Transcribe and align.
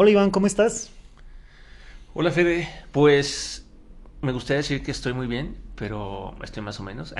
Hola 0.00 0.10
Iván, 0.10 0.30
¿cómo 0.30 0.46
estás? 0.46 0.92
Hola 2.14 2.30
Fede, 2.30 2.68
pues 2.92 3.66
me 4.20 4.30
gustaría 4.30 4.58
decir 4.58 4.80
que 4.80 4.92
estoy 4.92 5.12
muy 5.12 5.26
bien, 5.26 5.56
pero 5.74 6.36
estoy 6.40 6.62
más 6.62 6.78
o 6.78 6.84
menos. 6.84 7.16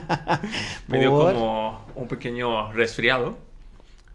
me 0.88 0.98
dio 0.98 1.12
como 1.12 1.86
un 1.94 2.08
pequeño 2.08 2.72
resfriado. 2.72 3.38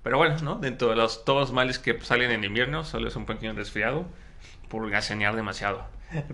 Pero 0.03 0.17
bueno, 0.17 0.35
¿no? 0.43 0.55
Dentro 0.55 0.89
de 0.89 0.97
los, 0.97 1.23
todos 1.23 1.39
los 1.39 1.53
males 1.53 1.79
que 1.79 1.97
salen 2.01 2.29
en 2.31 2.43
invierno, 2.43 2.83
solo 2.83 3.07
es 3.07 3.15
un 3.15 3.25
pequeño 3.25 3.53
resfriado 3.53 4.05
por 4.67 4.89
gasenear 4.89 5.37
demasiado. 5.37 5.85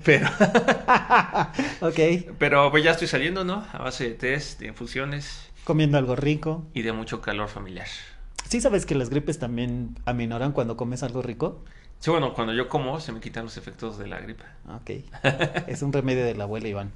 Pero. 0.03 0.27
ok. 1.81 2.33
Pero 2.39 2.71
pues 2.71 2.83
ya 2.83 2.89
estoy 2.89 3.07
saliendo, 3.07 3.43
¿no? 3.43 3.63
A 3.73 3.77
base 3.77 4.05
de 4.05 4.15
test, 4.15 4.59
de 4.59 4.69
infusiones. 4.69 5.51
Comiendo 5.65 5.99
algo 5.99 6.15
rico. 6.15 6.65
Y 6.73 6.81
de 6.81 6.93
mucho 6.93 7.21
calor 7.21 7.47
familiar. 7.47 7.85
¿Sí 8.53 8.61
sabes 8.61 8.85
que 8.85 8.93
las 8.93 9.09
gripes 9.09 9.39
también 9.39 9.95
aminoran 10.05 10.51
cuando 10.51 10.77
comes 10.77 11.01
algo 11.01 11.23
rico? 11.23 11.63
Sí, 11.97 12.11
bueno, 12.11 12.35
cuando 12.35 12.53
yo 12.53 12.69
como 12.69 12.99
se 12.99 13.11
me 13.11 13.19
quitan 13.19 13.45
los 13.45 13.57
efectos 13.57 13.97
de 13.97 14.05
la 14.05 14.19
gripe. 14.19 14.43
Ok. 14.75 14.91
es 15.67 15.81
un 15.81 15.91
remedio 15.91 16.23
de 16.23 16.35
la 16.35 16.43
abuela 16.43 16.67
Iván. 16.67 16.91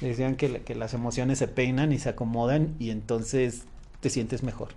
Decían 0.00 0.34
que, 0.34 0.62
que 0.62 0.74
las 0.74 0.94
emociones 0.94 1.38
se 1.38 1.46
peinan 1.46 1.92
y 1.92 2.00
se 2.00 2.08
acomodan 2.08 2.74
y 2.80 2.90
entonces 2.90 3.66
te 4.00 4.10
sientes 4.10 4.42
mejor. 4.42 4.70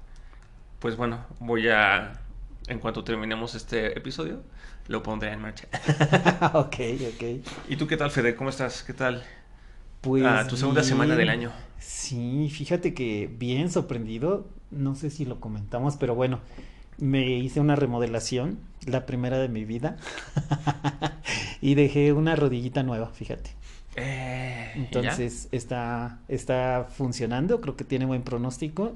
Pues 0.77 0.97
bueno, 0.97 1.25
voy 1.39 1.67
a, 1.69 2.21
en 2.67 2.77
cuanto 2.77 3.03
terminemos 3.03 3.55
este 3.55 3.97
episodio, 3.97 4.43
lo 4.87 5.01
pondré 5.01 5.31
en 5.31 5.41
marcha. 5.41 5.67
ok, 6.53 6.75
ok. 7.15 7.23
¿Y 7.69 7.75
tú 7.75 7.87
qué 7.87 7.97
tal, 7.97 8.11
Fede? 8.11 8.35
¿Cómo 8.35 8.51
estás? 8.51 8.83
¿Qué 8.83 8.93
tal? 8.93 9.23
Pues. 10.01 10.23
Ah, 10.23 10.45
tu 10.47 10.57
segunda 10.57 10.83
semana 10.83 11.15
del 11.15 11.29
año. 11.29 11.51
Sí, 11.79 12.51
fíjate 12.51 12.93
que 12.93 13.27
bien 13.35 13.71
sorprendido. 13.71 14.58
No 14.71 14.95
sé 14.95 15.09
si 15.09 15.25
lo 15.25 15.39
comentamos, 15.39 15.97
pero 15.97 16.15
bueno, 16.15 16.39
me 16.97 17.29
hice 17.37 17.59
una 17.59 17.75
remodelación, 17.75 18.59
la 18.85 19.05
primera 19.05 19.37
de 19.37 19.49
mi 19.49 19.65
vida. 19.65 19.97
y 21.61 21.75
dejé 21.75 22.13
una 22.13 22.35
rodillita 22.35 22.83
nueva, 22.83 23.09
fíjate. 23.09 23.51
Eh, 23.95 24.71
Entonces 24.75 25.49
está, 25.51 26.19
está 26.27 26.87
funcionando, 26.89 27.61
creo 27.61 27.75
que 27.75 27.83
tiene 27.83 28.05
buen 28.05 28.23
pronóstico. 28.23 28.93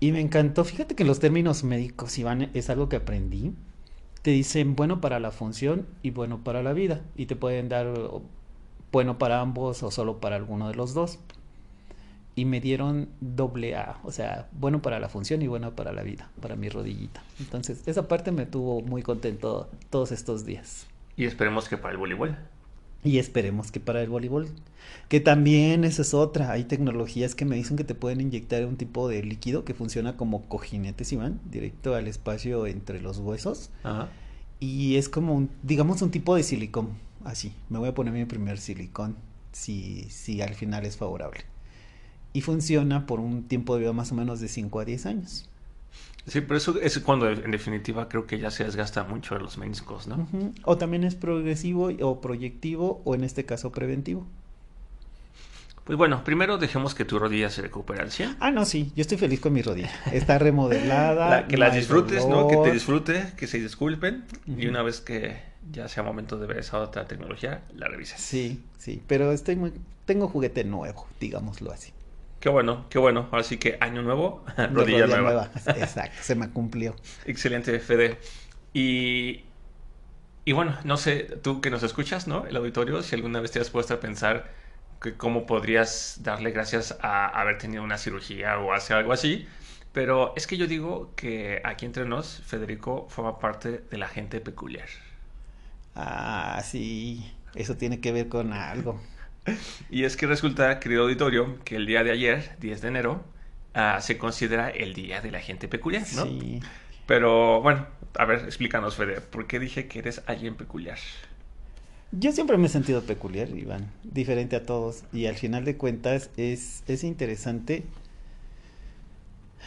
Y 0.00 0.12
me 0.12 0.20
encantó, 0.20 0.64
fíjate 0.64 0.94
que 0.94 1.04
los 1.04 1.20
términos 1.20 1.64
médicos, 1.64 2.18
Iván, 2.18 2.50
es 2.54 2.70
algo 2.70 2.88
que 2.88 2.96
aprendí 2.96 3.54
te 4.22 4.30
dicen 4.30 4.76
bueno 4.76 5.00
para 5.00 5.20
la 5.20 5.32
función 5.32 5.86
y 6.02 6.10
bueno 6.10 6.42
para 6.42 6.62
la 6.62 6.72
vida 6.72 7.02
y 7.16 7.26
te 7.26 7.36
pueden 7.36 7.68
dar 7.68 7.92
bueno 8.92 9.18
para 9.18 9.40
ambos 9.40 9.82
o 9.82 9.90
solo 9.90 10.20
para 10.20 10.36
alguno 10.36 10.68
de 10.68 10.74
los 10.76 10.94
dos. 10.94 11.18
Y 12.34 12.46
me 12.46 12.60
dieron 12.60 13.08
doble 13.20 13.76
A, 13.76 14.00
o 14.04 14.10
sea, 14.10 14.48
bueno 14.52 14.80
para 14.80 14.98
la 14.98 15.08
función 15.08 15.42
y 15.42 15.48
bueno 15.48 15.74
para 15.76 15.92
la 15.92 16.02
vida, 16.02 16.30
para 16.40 16.56
mi 16.56 16.68
rodillita. 16.70 17.22
Entonces, 17.38 17.82
esa 17.86 18.08
parte 18.08 18.32
me 18.32 18.46
tuvo 18.46 18.80
muy 18.80 19.02
contento 19.02 19.68
todos 19.90 20.12
estos 20.12 20.46
días. 20.46 20.86
Y 21.16 21.26
esperemos 21.26 21.68
que 21.68 21.76
para 21.76 21.92
el 21.92 21.98
voleibol. 21.98 22.36
Y 23.04 23.18
esperemos 23.18 23.72
que 23.72 23.80
para 23.80 24.00
el 24.00 24.08
voleibol. 24.08 24.48
Que 25.08 25.20
también 25.20 25.84
esa 25.84 26.02
es 26.02 26.14
otra. 26.14 26.52
Hay 26.52 26.64
tecnologías 26.64 27.34
que 27.34 27.44
me 27.44 27.56
dicen 27.56 27.76
que 27.76 27.84
te 27.84 27.94
pueden 27.94 28.20
inyectar 28.20 28.64
un 28.64 28.76
tipo 28.76 29.08
de 29.08 29.22
líquido 29.22 29.64
que 29.64 29.74
funciona 29.74 30.16
como 30.16 30.42
cojinetes, 30.48 31.12
Iván, 31.12 31.40
directo 31.50 31.94
al 31.94 32.06
espacio 32.06 32.66
entre 32.66 33.00
los 33.00 33.18
huesos. 33.18 33.70
Ajá. 33.82 34.08
Y 34.60 34.96
es 34.96 35.08
como, 35.08 35.34
un, 35.34 35.50
digamos, 35.64 36.02
un 36.02 36.12
tipo 36.12 36.36
de 36.36 36.44
silicón. 36.44 36.90
Así. 37.24 37.52
Me 37.68 37.78
voy 37.78 37.88
a 37.88 37.94
poner 37.94 38.14
mi 38.14 38.24
primer 38.24 38.58
silicón 38.58 39.16
si, 39.50 40.04
si 40.08 40.40
al 40.40 40.54
final 40.54 40.86
es 40.86 40.96
favorable. 40.96 41.40
Y 42.32 42.40
funciona 42.40 43.06
por 43.06 43.20
un 43.20 43.44
tiempo 43.44 43.74
de 43.74 43.80
vida 43.80 43.92
más 43.92 44.12
o 44.12 44.14
menos 44.14 44.40
de 44.40 44.48
5 44.48 44.80
a 44.80 44.84
10 44.84 45.06
años. 45.06 45.48
Sí, 46.26 46.40
pero 46.40 46.56
eso 46.56 46.80
es 46.80 46.98
cuando 47.00 47.28
en 47.28 47.50
definitiva 47.50 48.08
creo 48.08 48.26
que 48.26 48.38
ya 48.38 48.50
se 48.50 48.64
desgasta 48.64 49.02
mucho 49.02 49.36
los 49.38 49.58
meniscos, 49.58 50.06
¿no? 50.06 50.16
Uh 50.16 50.36
-huh. 50.36 50.52
O 50.64 50.78
también 50.78 51.02
es 51.04 51.16
progresivo 51.16 51.90
o 52.00 52.20
proyectivo 52.20 53.02
o 53.04 53.14
en 53.14 53.24
este 53.24 53.44
caso 53.44 53.72
preventivo. 53.72 54.24
Pues 55.84 55.98
bueno, 55.98 56.22
primero 56.22 56.58
dejemos 56.58 56.94
que 56.94 57.04
tu 57.04 57.18
rodilla 57.18 57.50
se 57.50 57.60
recupere 57.60 58.02
al 58.02 58.12
100. 58.12 58.36
Ah, 58.38 58.52
no, 58.52 58.64
sí, 58.64 58.92
yo 58.94 59.02
estoy 59.02 59.18
feliz 59.18 59.40
con 59.40 59.52
mi 59.52 59.62
rodilla. 59.62 59.90
Está 60.12 60.38
remodelada. 60.38 61.28
La, 61.40 61.48
que 61.48 61.56
las 61.56 61.74
disfrutes, 61.74 62.24
¿no? 62.26 62.46
Que 62.46 62.56
te 62.58 62.70
disfrute, 62.70 63.32
que 63.36 63.48
se 63.48 63.58
disculpen. 63.58 64.24
Uh 64.46 64.52
-huh. 64.52 64.62
Y 64.62 64.68
una 64.68 64.82
vez 64.82 65.00
que 65.00 65.40
ya 65.72 65.88
sea 65.88 66.04
momento 66.04 66.38
de 66.38 66.46
ver 66.46 66.58
esa 66.58 66.78
otra 66.78 67.06
tecnología, 67.06 67.62
la 67.74 67.88
revises. 67.88 68.20
Sí, 68.20 68.62
sí, 68.78 69.02
pero 69.08 69.32
estoy 69.32 69.56
muy... 69.56 69.72
tengo 70.04 70.28
juguete 70.28 70.62
nuevo, 70.62 71.08
digámoslo 71.18 71.72
así. 71.72 71.92
Qué 72.42 72.48
bueno, 72.48 72.86
qué 72.90 72.98
bueno. 72.98 73.28
Ahora 73.30 73.44
sí 73.44 73.56
que 73.58 73.78
año 73.80 74.02
nuevo, 74.02 74.44
rodilla, 74.72 75.06
rodilla 75.06 75.06
nueva. 75.06 75.32
nueva. 75.32 75.50
Exacto, 75.76 76.18
se 76.22 76.34
me 76.34 76.50
cumplió. 76.50 76.96
Excelente, 77.24 77.78
Fede. 77.78 78.18
Y, 78.74 79.44
y 80.44 80.52
bueno, 80.52 80.76
no 80.84 80.96
sé, 80.96 81.24
tú 81.42 81.60
que 81.60 81.70
nos 81.70 81.84
escuchas, 81.84 82.26
¿no? 82.26 82.46
El 82.46 82.56
auditorio, 82.56 83.02
si 83.02 83.14
alguna 83.14 83.40
vez 83.40 83.52
te 83.52 83.60
has 83.60 83.70
puesto 83.70 83.94
a 83.94 84.00
pensar 84.00 84.52
que 85.00 85.16
cómo 85.16 85.46
podrías 85.46 86.18
darle 86.22 86.50
gracias 86.50 86.98
a 87.00 87.28
haber 87.28 87.58
tenido 87.58 87.84
una 87.84 87.98
cirugía 87.98 88.58
o 88.58 88.72
hacer 88.72 88.96
algo 88.96 89.12
así. 89.12 89.48
Pero 89.92 90.34
es 90.36 90.46
que 90.48 90.56
yo 90.56 90.66
digo 90.66 91.14
que 91.16 91.60
aquí 91.64 91.86
entre 91.86 92.06
nos, 92.06 92.42
Federico 92.46 93.08
forma 93.10 93.38
parte 93.38 93.84
de 93.90 93.98
la 93.98 94.08
gente 94.08 94.40
peculiar. 94.40 94.88
Ah, 95.94 96.62
sí. 96.64 97.32
Eso 97.54 97.76
tiene 97.76 98.00
que 98.00 98.12
ver 98.12 98.28
con 98.28 98.52
algo. 98.52 99.00
Y 99.90 100.04
es 100.04 100.16
que 100.16 100.26
resulta, 100.26 100.78
querido 100.80 101.02
auditorio, 101.02 101.58
que 101.64 101.76
el 101.76 101.86
día 101.86 102.04
de 102.04 102.12
ayer, 102.12 102.56
10 102.60 102.80
de 102.80 102.88
enero, 102.88 103.24
uh, 103.74 104.00
se 104.00 104.18
considera 104.18 104.70
el 104.70 104.94
Día 104.94 105.20
de 105.20 105.30
la 105.30 105.40
Gente 105.40 105.68
Peculiar, 105.68 106.06
¿no? 106.14 106.24
Sí. 106.24 106.60
Pero 107.06 107.60
bueno, 107.60 107.86
a 108.16 108.24
ver, 108.24 108.40
explícanos, 108.44 108.96
Fede, 108.96 109.20
¿por 109.20 109.46
qué 109.46 109.58
dije 109.58 109.88
que 109.88 109.98
eres 109.98 110.22
alguien 110.26 110.54
peculiar? 110.54 110.98
Yo 112.12 112.30
siempre 112.32 112.58
me 112.58 112.66
he 112.66 112.70
sentido 112.70 113.02
peculiar, 113.02 113.48
Iván, 113.50 113.90
diferente 114.04 114.56
a 114.56 114.64
todos. 114.64 115.04
Y 115.12 115.26
al 115.26 115.34
final 115.34 115.64
de 115.64 115.76
cuentas 115.76 116.30
es, 116.36 116.84
es 116.86 117.04
interesante. 117.04 117.84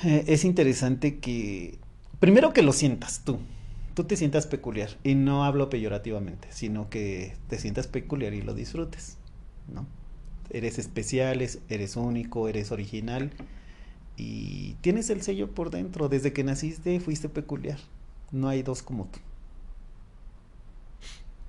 Eh, 0.03 0.23
es 0.27 0.45
interesante 0.45 1.17
que. 1.17 1.79
Primero 2.19 2.53
que 2.53 2.61
lo 2.61 2.71
sientas 2.71 3.23
tú. 3.25 3.39
Tú 3.95 4.03
te 4.03 4.15
sientas 4.15 4.45
peculiar. 4.45 4.91
Y 5.03 5.15
no 5.15 5.43
hablo 5.43 5.69
peyorativamente, 5.69 6.47
sino 6.51 6.89
que 6.89 7.33
te 7.49 7.57
sientas 7.57 7.87
peculiar 7.87 8.33
y 8.33 8.41
lo 8.41 8.53
disfrutes. 8.53 9.17
¿No? 9.67 9.85
Eres 10.49 10.77
especial, 10.77 11.41
eres 11.41 11.95
único, 11.95 12.47
eres 12.47 12.71
original 12.71 13.31
y 14.17 14.73
tienes 14.81 15.09
el 15.09 15.21
sello 15.21 15.51
por 15.51 15.69
dentro. 15.71 16.09
Desde 16.09 16.33
que 16.33 16.43
naciste 16.43 16.99
fuiste 16.99 17.29
peculiar. 17.29 17.79
No 18.31 18.47
hay 18.47 18.63
dos 18.63 18.81
como 18.81 19.05
tú. 19.05 19.19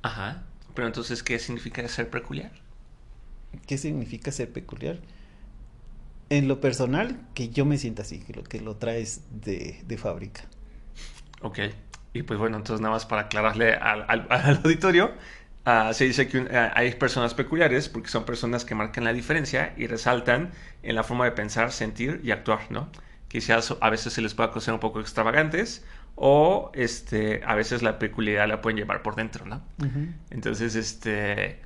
Ajá. 0.03 0.45
Pero 0.75 0.89
entonces, 0.89 1.23
¿qué 1.23 1.39
significa 1.39 1.87
ser 1.89 2.11
peculiar? 2.11 2.53
¿Qué 3.67 3.79
significa 3.79 4.31
ser 4.31 4.53
peculiar? 4.53 4.99
En 6.29 6.49
lo 6.49 6.61
personal, 6.61 7.27
que 7.35 7.49
yo 7.49 7.65
me 7.65 7.79
sienta 7.79 8.03
así, 8.03 8.19
que 8.19 8.33
lo, 8.35 8.45
que 8.45 8.61
lo 8.61 8.77
traes 8.77 9.23
de, 9.31 9.83
de 9.87 9.97
fábrica. 9.97 10.43
Ok. 11.41 11.61
Y 12.13 12.23
pues 12.23 12.39
bueno, 12.39 12.57
entonces 12.57 12.81
nada 12.81 12.95
más 12.95 13.07
para 13.07 13.23
aclararle 13.23 13.75
al, 13.75 14.05
al, 14.09 14.27
al 14.31 14.57
auditorio, 14.65 15.13
Uh, 15.67 15.93
se 15.93 16.05
dice 16.05 16.29
que 16.29 16.39
uh, 16.39 16.47
hay 16.75 16.95
personas 16.95 17.35
peculiares 17.35 17.89
porque 17.89 18.09
son 18.09 18.25
personas 18.25 18.65
que 18.65 18.77
marcan 18.77 19.03
la 19.03 19.13
diferencia 19.13 19.75
y 19.77 19.89
resaltan 19.89 20.53
en 20.85 20.95
la 20.95 21.03
forma 21.03 21.25
de 21.25 21.33
pensar, 21.33 21.73
sentir 21.73 22.21
y 22.23 22.31
actuar, 22.31 22.71
¿no? 22.71 22.89
Quizás 23.29 23.75
a 23.81 23.91
veces 23.91 24.13
se 24.13 24.23
les 24.23 24.35
pueda 24.35 24.51
conocer 24.51 24.73
un 24.75 24.79
poco 24.81 25.01
extravagantes 25.01 25.85
o 26.15 26.71
este, 26.75 27.43
a 27.45 27.57
veces 27.57 27.83
la 27.83 27.99
peculiaridad 27.99 28.47
la 28.49 28.61
pueden 28.61 28.77
llevar 28.79 29.03
por 29.03 29.17
dentro, 29.17 29.45
¿no? 29.45 29.57
Uh 29.79 29.85
-huh. 29.87 30.15
Entonces, 30.31 30.77
este, 30.77 31.61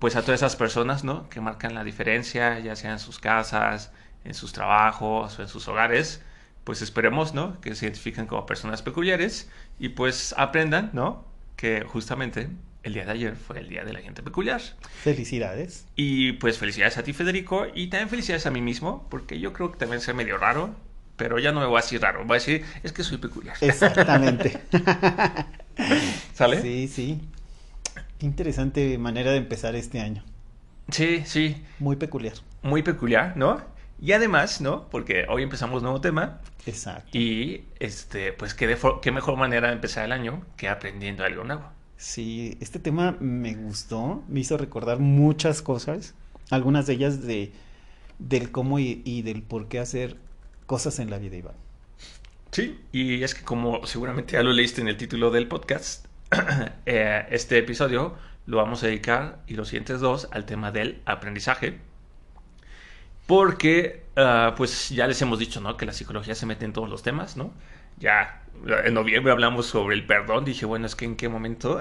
pues 0.00 0.16
a 0.16 0.22
todas 0.22 0.40
esas 0.40 0.56
personas, 0.56 1.04
¿no? 1.04 1.28
Que 1.28 1.40
marcan 1.40 1.74
la 1.74 1.84
diferencia, 1.84 2.58
ya 2.58 2.74
sea 2.76 2.92
en 2.92 2.98
sus 2.98 3.20
casas, 3.20 3.92
en 4.24 4.34
sus 4.34 4.52
trabajos 4.52 5.38
o 5.38 5.42
en 5.42 5.48
sus 5.48 5.68
hogares, 5.68 6.24
pues 6.64 6.82
esperemos, 6.82 7.34
¿no? 7.34 7.60
Que 7.60 7.74
se 7.76 7.86
identifiquen 7.86 8.26
como 8.26 8.46
personas 8.46 8.82
peculiares 8.82 9.48
y 9.78 9.90
pues 9.90 10.34
aprendan, 10.36 10.90
¿no? 10.92 11.24
Que 11.56 11.84
justamente 11.84 12.48
el 12.84 12.92
día 12.92 13.04
de 13.04 13.12
ayer 13.12 13.36
fue 13.36 13.58
el 13.58 13.68
día 13.68 13.84
de 13.84 13.92
la 13.92 14.00
gente 14.00 14.22
peculiar. 14.22 14.60
Felicidades. 15.02 15.86
Y 15.96 16.32
pues 16.34 16.58
felicidades 16.58 16.98
a 16.98 17.02
ti, 17.02 17.12
Federico, 17.12 17.66
y 17.74 17.88
también 17.88 18.10
felicidades 18.10 18.46
a 18.46 18.50
mí 18.50 18.60
mismo, 18.60 19.06
porque 19.10 19.40
yo 19.40 19.52
creo 19.52 19.72
que 19.72 19.78
también 19.78 20.00
soy 20.00 20.14
medio 20.14 20.36
raro, 20.36 20.74
pero 21.16 21.38
ya 21.38 21.50
no 21.52 21.60
me 21.60 21.66
voy 21.66 21.78
a 21.78 21.82
decir 21.82 22.00
raro, 22.00 22.24
voy 22.24 22.36
a 22.36 22.40
decir, 22.40 22.64
es 22.82 22.92
que 22.92 23.02
soy 23.02 23.18
peculiar. 23.18 23.56
Exactamente. 23.60 24.60
¿Sale? 26.34 26.60
Sí, 26.60 26.88
sí. 26.88 27.20
Qué 28.18 28.26
interesante 28.26 28.98
manera 28.98 29.30
de 29.32 29.38
empezar 29.38 29.74
este 29.74 30.00
año. 30.00 30.22
Sí, 30.90 31.22
sí. 31.24 31.64
Muy 31.78 31.96
peculiar. 31.96 32.34
Muy 32.62 32.82
peculiar, 32.82 33.36
¿no? 33.36 33.62
Y 34.00 34.12
además, 34.12 34.60
¿no? 34.60 34.88
Porque 34.90 35.24
hoy 35.28 35.42
empezamos 35.42 35.82
nuevo 35.82 36.00
tema. 36.00 36.40
Exacto. 36.66 37.16
Y, 37.16 37.64
este, 37.78 38.32
pues, 38.32 38.52
qué, 38.54 38.66
de 38.66 38.76
qué 39.00 39.12
mejor 39.12 39.36
manera 39.36 39.68
de 39.68 39.74
empezar 39.74 40.04
el 40.04 40.12
año 40.12 40.42
que 40.56 40.68
aprendiendo 40.68 41.24
algo 41.24 41.44
nuevo. 41.44 41.73
Sí, 41.96 42.56
este 42.60 42.78
tema 42.78 43.16
me 43.20 43.54
gustó, 43.54 44.22
me 44.28 44.40
hizo 44.40 44.56
recordar 44.56 44.98
muchas 44.98 45.62
cosas, 45.62 46.14
algunas 46.50 46.86
de 46.86 46.94
ellas 46.94 47.22
de 47.22 47.52
del 48.18 48.50
cómo 48.50 48.78
y, 48.78 49.22
del 49.22 49.42
por 49.42 49.68
qué 49.68 49.78
hacer 49.80 50.16
cosas 50.66 50.98
en 50.98 51.10
la 51.10 51.18
vida, 51.18 51.36
Iván. 51.36 51.54
Sí, 52.52 52.80
y 52.92 53.22
es 53.22 53.34
que 53.34 53.42
como 53.42 53.84
seguramente 53.86 54.34
ya 54.34 54.42
lo 54.42 54.52
leíste 54.52 54.80
en 54.80 54.88
el 54.88 54.96
título 54.96 55.30
del 55.30 55.48
podcast, 55.48 56.06
eh, 56.86 57.26
este 57.30 57.58
episodio 57.58 58.14
lo 58.46 58.58
vamos 58.58 58.82
a 58.82 58.86
dedicar 58.86 59.40
y 59.46 59.54
los 59.54 59.68
siguientes 59.68 60.00
dos 60.00 60.28
al 60.30 60.44
tema 60.44 60.70
del 60.70 61.00
aprendizaje. 61.06 61.78
Porque, 63.26 64.04
ah, 64.16 64.54
pues 64.56 64.90
ya 64.90 65.06
les 65.06 65.20
hemos 65.22 65.38
dicho, 65.38 65.60
¿no? 65.60 65.76
Que 65.76 65.86
la 65.86 65.92
psicología 65.92 66.34
se 66.34 66.46
mete 66.46 66.64
en 66.66 66.72
todos 66.72 66.90
los 66.90 67.02
temas, 67.02 67.36
¿no? 67.36 67.52
Ya 67.98 68.44
en 68.84 68.94
noviembre 68.94 69.32
hablamos 69.32 69.66
sobre 69.66 69.94
el 69.94 70.06
perdón. 70.06 70.44
Dije, 70.44 70.66
bueno, 70.66 70.86
es 70.86 70.94
que 70.94 71.04
en 71.04 71.16
qué 71.16 71.28
momento 71.28 71.78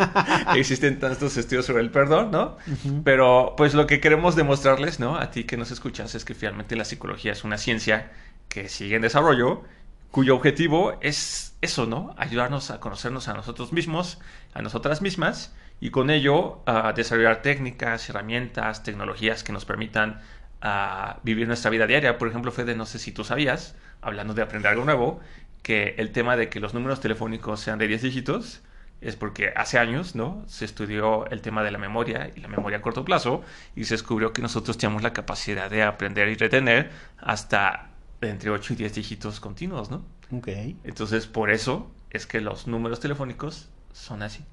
existen 0.54 0.98
tantos 0.98 1.36
estudios 1.36 1.66
sobre 1.66 1.82
el 1.82 1.90
perdón, 1.90 2.30
¿no? 2.30 2.56
Ujú. 2.66 3.02
Pero 3.04 3.54
pues 3.56 3.74
lo 3.74 3.86
que 3.86 4.00
queremos 4.00 4.36
demostrarles, 4.36 5.00
¿no? 5.00 5.16
A 5.16 5.30
ti 5.30 5.44
que 5.44 5.56
nos 5.56 5.70
escuchas 5.70 6.14
es 6.14 6.24
que 6.24 6.34
finalmente 6.34 6.76
la 6.76 6.84
psicología 6.84 7.32
es 7.32 7.44
una 7.44 7.58
ciencia 7.58 8.12
que 8.48 8.68
sigue 8.68 8.96
en 8.96 9.02
desarrollo, 9.02 9.62
cuyo 10.10 10.34
objetivo 10.34 10.98
es 11.00 11.56
eso, 11.60 11.86
¿no? 11.86 12.14
Ayudarnos 12.18 12.70
a 12.70 12.80
conocernos 12.80 13.28
a 13.28 13.34
nosotros 13.34 13.72
mismos, 13.72 14.18
a 14.54 14.62
nosotras 14.62 15.02
mismas, 15.02 15.54
y 15.80 15.90
con 15.90 16.10
ello 16.10 16.60
a 16.66 16.92
desarrollar 16.92 17.42
técnicas, 17.42 18.08
herramientas, 18.10 18.82
tecnologías 18.82 19.44
que 19.44 19.52
nos 19.52 19.64
permitan 19.64 20.20
a 20.60 21.18
vivir 21.22 21.46
nuestra 21.46 21.70
vida 21.70 21.86
diaria. 21.86 22.18
Por 22.18 22.28
ejemplo, 22.28 22.52
Fede, 22.52 22.74
no 22.74 22.86
sé 22.86 22.98
si 22.98 23.12
tú 23.12 23.24
sabías, 23.24 23.74
hablando 24.00 24.34
de 24.34 24.42
aprender 24.42 24.70
algo 24.70 24.84
nuevo, 24.84 25.20
que 25.62 25.94
el 25.98 26.12
tema 26.12 26.36
de 26.36 26.48
que 26.48 26.60
los 26.60 26.74
números 26.74 27.00
telefónicos 27.00 27.60
sean 27.60 27.78
de 27.78 27.88
10 27.88 28.02
dígitos 28.02 28.62
es 29.00 29.16
porque 29.16 29.52
hace 29.56 29.78
años, 29.78 30.14
¿no? 30.14 30.44
Se 30.46 30.64
estudió 30.64 31.26
el 31.30 31.40
tema 31.40 31.62
de 31.62 31.70
la 31.70 31.78
memoria 31.78 32.30
y 32.34 32.40
la 32.40 32.48
memoria 32.48 32.78
a 32.78 32.82
corto 32.82 33.04
plazo 33.04 33.42
y 33.74 33.84
se 33.84 33.94
descubrió 33.94 34.32
que 34.32 34.42
nosotros 34.42 34.76
tenemos 34.76 35.02
la 35.02 35.12
capacidad 35.12 35.70
de 35.70 35.82
aprender 35.82 36.28
y 36.28 36.34
retener 36.34 36.90
hasta 37.18 37.90
entre 38.20 38.50
8 38.50 38.74
y 38.74 38.76
10 38.76 38.94
dígitos 38.94 39.40
continuos, 39.40 39.90
¿no? 39.90 40.04
Ok, 40.32 40.48
Entonces, 40.84 41.26
por 41.26 41.50
eso 41.50 41.90
es 42.10 42.26
que 42.26 42.40
los 42.40 42.66
números 42.66 43.00
telefónicos 43.00 43.70
son 43.92 44.22
así, 44.22 44.44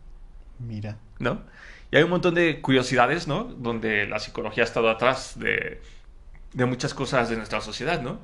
mira. 0.60 0.98
¿no? 1.20 1.42
Y 1.92 1.98
hay 1.98 2.04
un 2.04 2.10
montón 2.10 2.34
de 2.34 2.62
curiosidades, 2.62 3.28
¿no? 3.28 3.44
Donde 3.44 4.08
la 4.08 4.20
psicología 4.20 4.64
ha 4.64 4.66
estado 4.66 4.90
atrás 4.90 5.40
de, 5.40 5.82
de 6.54 6.66
muchas 6.66 6.94
cosas 6.94 7.30
de 7.30 7.38
nuestra 7.38 7.62
sociedad, 7.62 8.02
¿no? 8.02 8.20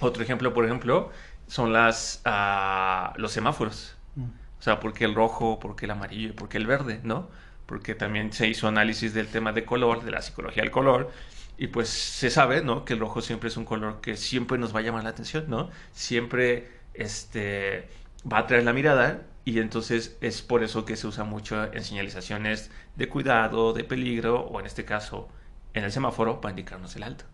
Otro 0.00 0.22
ejemplo, 0.22 0.52
por 0.52 0.64
ejemplo, 0.64 1.10
son 1.46 1.72
las, 1.72 2.20
ah, 2.24 3.12
los 3.16 3.32
semáforos. 3.32 3.96
Mm. 4.16 4.24
O 4.58 4.62
sea, 4.62 4.80
¿por 4.80 4.92
qué 4.92 5.04
el 5.04 5.14
rojo? 5.14 5.58
¿Por 5.60 5.76
qué 5.76 5.86
el 5.86 5.90
amarillo? 5.92 6.34
¿Por 6.34 6.48
qué 6.48 6.58
el 6.58 6.66
verde? 6.66 7.00
¿No? 7.02 7.28
Porque 7.66 7.94
también 7.94 8.32
se 8.32 8.48
hizo 8.48 8.68
análisis 8.68 9.14
del 9.14 9.28
tema 9.28 9.52
de 9.52 9.64
color, 9.64 10.04
de 10.04 10.10
la 10.10 10.22
psicología 10.22 10.62
del 10.62 10.72
color. 10.72 11.10
Y 11.56 11.68
pues 11.68 11.88
se 11.88 12.30
sabe, 12.30 12.62
¿no? 12.62 12.84
Que 12.84 12.94
el 12.94 13.00
rojo 13.00 13.20
siempre 13.20 13.48
es 13.48 13.56
un 13.56 13.64
color 13.64 14.00
que 14.00 14.16
siempre 14.16 14.58
nos 14.58 14.74
va 14.74 14.80
a 14.80 14.82
llamar 14.82 15.04
la 15.04 15.10
atención, 15.10 15.44
¿no? 15.48 15.70
Siempre 15.92 16.68
este, 16.94 17.88
va 18.30 18.38
a 18.38 18.40
atraer 18.40 18.64
la 18.64 18.72
mirada. 18.72 19.22
Y 19.44 19.60
entonces 19.60 20.16
es 20.22 20.42
por 20.42 20.64
eso 20.64 20.84
que 20.84 20.96
se 20.96 21.06
usa 21.06 21.24
mucho 21.24 21.64
en 21.72 21.84
señalizaciones 21.84 22.70
de 22.96 23.08
cuidado, 23.08 23.74
de 23.74 23.84
peligro, 23.84 24.40
o 24.40 24.60
en 24.60 24.66
este 24.66 24.84
caso, 24.86 25.28
en 25.74 25.84
el 25.84 25.92
semáforo, 25.92 26.40
para 26.40 26.52
indicarnos 26.52 26.96
el 26.96 27.02
alto. 27.02 27.26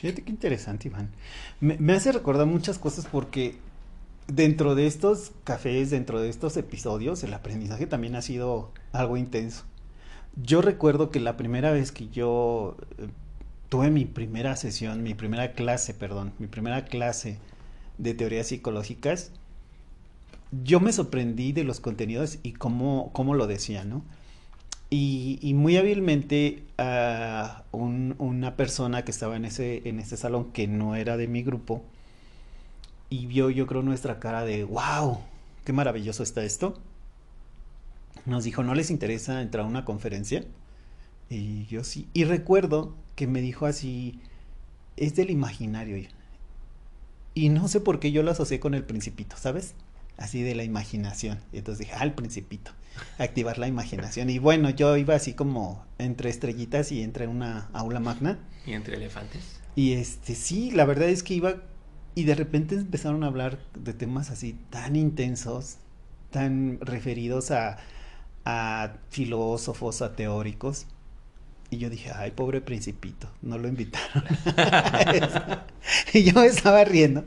Fíjate 0.00 0.22
qué 0.22 0.30
interesante, 0.30 0.88
Iván. 0.88 1.10
Me, 1.60 1.92
hace 1.92 2.10
recordar 2.10 2.46
muchas 2.46 2.78
cosas 2.78 3.04
porque 3.04 3.56
dentro 4.28 4.74
de 4.74 4.86
estos 4.86 5.32
cafés, 5.44 5.90
dentro 5.90 6.22
de 6.22 6.30
estos 6.30 6.56
episodios, 6.56 7.22
el 7.22 7.34
aprendizaje 7.34 7.86
también 7.86 8.16
ha 8.16 8.22
sido 8.22 8.72
algo 8.92 9.18
intenso. 9.18 9.64
Yo 10.42 10.62
recuerdo 10.62 11.10
que 11.10 11.20
la 11.20 11.36
primera 11.36 11.70
vez 11.70 11.92
que 11.92 12.08
yo 12.08 12.78
eh, 12.96 13.08
tuve 13.68 13.90
mi 13.90 14.06
primera 14.06 14.56
sesión, 14.56 15.02
mi 15.02 15.12
primera 15.12 15.52
clase, 15.52 15.92
perdón, 15.92 16.32
mi 16.38 16.46
primera 16.46 16.86
clase 16.86 17.36
de 17.98 18.14
teorías 18.14 18.46
psicológicas, 18.46 19.32
yo 20.64 20.80
me 20.80 20.94
sorprendí 20.94 21.52
de 21.52 21.64
los 21.64 21.78
contenidos 21.78 22.38
y 22.42 22.52
cómo, 22.52 23.10
cómo 23.12 23.34
lo 23.34 23.46
decía, 23.46 23.84
¿no? 23.84 24.02
Y, 24.90 25.38
y 25.40 25.54
muy 25.54 25.76
hábilmente 25.76 26.64
ah, 26.78 27.64
un- 27.72 28.16
una 28.18 28.56
persona 28.56 29.04
que 29.04 29.12
estaba 29.12 29.36
en 29.36 29.44
ese, 29.44 29.88
en 29.88 30.00
ese 30.00 30.16
salón 30.16 30.52
que 30.52 30.66
no 30.66 30.96
era 30.96 31.16
de 31.16 31.28
mi 31.28 31.42
grupo 31.42 31.84
y 33.08 33.26
vio 33.26 33.50
yo 33.50 33.66
creo 33.66 33.82
nuestra 33.82 34.18
cara 34.20 34.44
de 34.44 34.64
wow, 34.64 35.18
qué 35.64 35.72
maravilloso 35.72 36.22
está 36.22 36.44
esto. 36.44 36.78
Nos 38.26 38.44
dijo, 38.44 38.62
¿no 38.62 38.74
les 38.74 38.90
interesa 38.90 39.40
entrar 39.42 39.64
a 39.64 39.68
una 39.68 39.84
conferencia? 39.84 40.44
Y 41.30 41.66
yo 41.66 41.84
sí. 41.84 42.08
Y 42.14 42.24
recuerdo 42.24 42.96
que 43.16 43.26
me 43.26 43.40
dijo 43.42 43.66
así, 43.66 44.20
es 44.96 45.16
del 45.16 45.30
imaginario. 45.30 45.98
Y 47.34 47.48
no 47.48 47.68
sé 47.68 47.80
por 47.80 48.00
qué 48.00 48.12
yo 48.12 48.22
lo 48.22 48.30
asocié 48.32 48.60
con 48.60 48.74
el 48.74 48.84
principito, 48.84 49.36
¿sabes? 49.36 49.74
Así 50.16 50.42
de 50.42 50.54
la 50.54 50.64
imaginación. 50.64 51.38
Y 51.52 51.58
entonces 51.58 51.86
dije, 51.86 51.92
ah, 51.98 52.04
el 52.04 52.12
principito. 52.12 52.72
Activar 53.18 53.58
la 53.58 53.68
imaginación. 53.68 54.30
Y 54.30 54.38
bueno, 54.38 54.70
yo 54.70 54.96
iba 54.96 55.14
así 55.14 55.34
como 55.34 55.84
entre 55.98 56.30
estrellitas 56.30 56.92
y 56.92 57.02
entre 57.02 57.26
una 57.26 57.70
aula 57.72 58.00
magna. 58.00 58.38
¿Y 58.66 58.72
entre 58.72 58.96
elefantes? 58.96 59.60
Y 59.76 59.92
este, 59.92 60.34
sí, 60.34 60.70
la 60.70 60.84
verdad 60.84 61.08
es 61.08 61.22
que 61.22 61.34
iba 61.34 61.56
y 62.14 62.24
de 62.24 62.34
repente 62.34 62.74
empezaron 62.74 63.22
a 63.24 63.28
hablar 63.28 63.58
de 63.74 63.94
temas 63.94 64.30
así 64.30 64.58
tan 64.70 64.96
intensos, 64.96 65.76
tan 66.30 66.78
referidos 66.80 67.50
a, 67.50 67.78
a 68.44 68.94
filósofos, 69.10 70.02
a 70.02 70.16
teóricos. 70.16 70.86
Y 71.70 71.78
yo 71.78 71.88
dije, 71.88 72.10
ay, 72.14 72.32
pobre 72.32 72.60
principito, 72.60 73.30
no 73.42 73.56
lo 73.56 73.68
invitaron. 73.68 74.24
y 76.12 76.24
yo 76.24 76.40
me 76.40 76.46
estaba 76.46 76.84
riendo. 76.84 77.24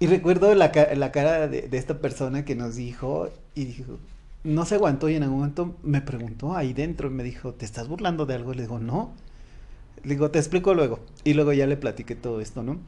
Y 0.00 0.08
recuerdo 0.08 0.52
la, 0.56 0.72
la 0.96 1.12
cara 1.12 1.46
de, 1.46 1.68
de 1.68 1.78
esta 1.78 2.00
persona 2.00 2.44
que 2.44 2.56
nos 2.56 2.74
dijo, 2.74 3.30
y 3.54 3.66
dijo, 3.66 4.00
no 4.44 4.64
se 4.64 4.74
aguantó 4.74 5.08
y 5.08 5.14
en 5.14 5.22
algún 5.22 5.38
momento 5.38 5.76
me 5.82 6.00
preguntó 6.00 6.56
ahí 6.56 6.72
dentro 6.72 7.08
y 7.08 7.12
me 7.12 7.22
dijo, 7.22 7.54
¿te 7.54 7.64
estás 7.64 7.88
burlando 7.88 8.26
de 8.26 8.34
algo? 8.34 8.54
Le 8.54 8.62
digo, 8.62 8.78
no. 8.78 9.12
Le 10.02 10.14
digo, 10.14 10.30
te 10.30 10.38
explico 10.38 10.74
luego. 10.74 11.00
Y 11.24 11.34
luego 11.34 11.52
ya 11.52 11.66
le 11.66 11.76
platiqué 11.76 12.16
todo 12.16 12.40
esto, 12.40 12.62
¿no? 12.62 12.80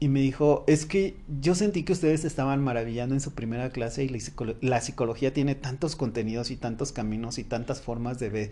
Y 0.00 0.08
me 0.08 0.20
dijo, 0.20 0.64
es 0.68 0.86
que 0.86 1.16
yo 1.40 1.54
sentí 1.54 1.82
que 1.82 1.92
ustedes 1.92 2.24
estaban 2.24 2.62
maravillando 2.62 3.14
en 3.14 3.20
su 3.20 3.32
primera 3.32 3.70
clase 3.70 4.04
y 4.04 4.08
la, 4.08 4.18
la 4.60 4.80
psicología 4.80 5.34
tiene 5.34 5.54
tantos 5.54 5.96
contenidos 5.96 6.50
y 6.50 6.56
tantos 6.56 6.92
caminos 6.92 7.38
y 7.38 7.44
tantas 7.44 7.82
formas 7.82 8.18
de 8.18 8.30
ver 8.30 8.50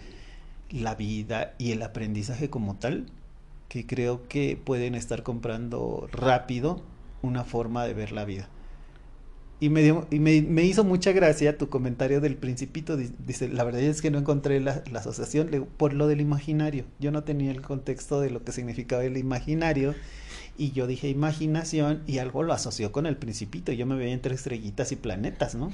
la 0.71 0.97
vida 0.97 1.55
y 1.59 1.71
el 1.71 1.83
aprendizaje 1.83 2.51
como 2.51 2.75
tal, 2.75 3.07
que 3.69 3.87
creo 3.87 4.27
que 4.29 4.61
pueden 4.63 4.97
estar 4.97 5.23
comprando 5.23 6.09
rápido 6.11 6.83
una 7.23 7.45
forma 7.45 7.85
de 7.85 7.95
ver 7.95 8.13
la 8.13 8.25
vida. 8.25 8.49
Y 9.59 9.71
me, 9.71 9.83
dio, 9.83 10.07
y 10.11 10.19
me, 10.19 10.43
me 10.43 10.65
hizo 10.65 10.85
mucha 10.85 11.13
gracia 11.13 11.57
tu 11.57 11.69
comentario 11.71 12.21
del 12.21 12.37
principito. 12.37 12.97
di- 12.97 13.11
Dice, 13.27 13.49
la 13.49 13.65
verdad 13.65 13.81
es 13.83 14.03
que 14.03 14.11
no 14.11 14.19
encontré 14.19 14.61
la, 14.61 14.83
la 14.93 14.99
asociación 15.01 15.51
le 15.51 15.63
por 15.63 15.95
lo 15.95 16.07
del 16.09 16.21
imaginario. 16.21 16.85
Yo 16.99 17.11
no 17.11 17.25
tenía 17.25 17.51
el 17.53 17.63
contexto 17.63 18.21
de 18.21 18.31
lo 18.31 18.45
que 18.45 18.53
significaba 18.53 19.05
el 19.05 19.17
imaginario. 19.17 19.95
Y 20.59 20.73
yo 20.73 20.87
dije 20.87 21.09
imaginación 21.09 22.03
y 22.07 22.19
algo 22.19 22.43
lo 22.43 22.53
asoció 22.53 22.93
con 22.93 23.07
el 23.07 23.17
principito. 23.17 23.73
Yo 23.73 23.87
me 23.87 23.95
veía 23.97 24.13
entre 24.13 24.35
estrellitas 24.35 24.93
y 24.93 24.97
planetas, 24.97 25.55
¿no? 25.55 25.73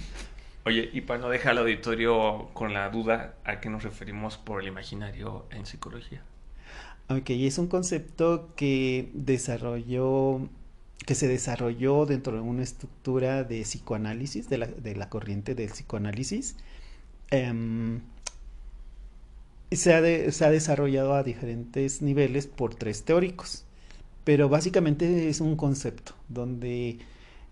Oye, 0.65 0.89
y 0.93 1.01
para 1.01 1.21
no 1.21 1.29
dejar 1.29 1.53
al 1.53 1.59
auditorio 1.59 2.51
con 2.53 2.73
la 2.73 2.89
duda, 2.89 3.35
¿a 3.45 3.61
qué 3.61 3.69
nos 3.69 3.83
referimos 3.83 4.39
por 4.39 4.61
el 4.63 4.69
imaginario 4.69 5.45
en 5.51 5.67
psicología? 5.67 6.23
Ok, 7.09 7.31
es 7.31 7.59
un 7.59 7.67
concepto 7.67 8.51
que 8.55 9.11
desarrolló, 9.13 10.49
que 11.07 11.15
se 11.15 11.29
desarrolló 11.29 12.07
dentro 12.07 12.35
de 12.35 12.41
una 12.41 12.63
estructura 12.63 13.45
de 13.45 13.63
psicoanálisis, 13.63 14.49
de 14.49 14.59
la, 14.59 14.67
de 14.67 14.97
la 14.97 15.09
corriente 15.09 15.55
del 15.55 15.71
psicoanálisis. 15.71 16.57
Em, 17.31 18.01
se, 19.71 19.95
ha 19.95 20.33
se 20.33 20.45
ha 20.45 20.51
desarrollado 20.51 21.15
a 21.15 21.23
diferentes 21.23 22.03
niveles 22.03 22.47
por 22.47 22.75
tres 22.75 23.05
teóricos, 23.05 23.65
pero 24.25 24.49
básicamente 24.49 25.29
es 25.29 25.41
un 25.41 25.57
concepto 25.57 26.15
donde 26.29 26.99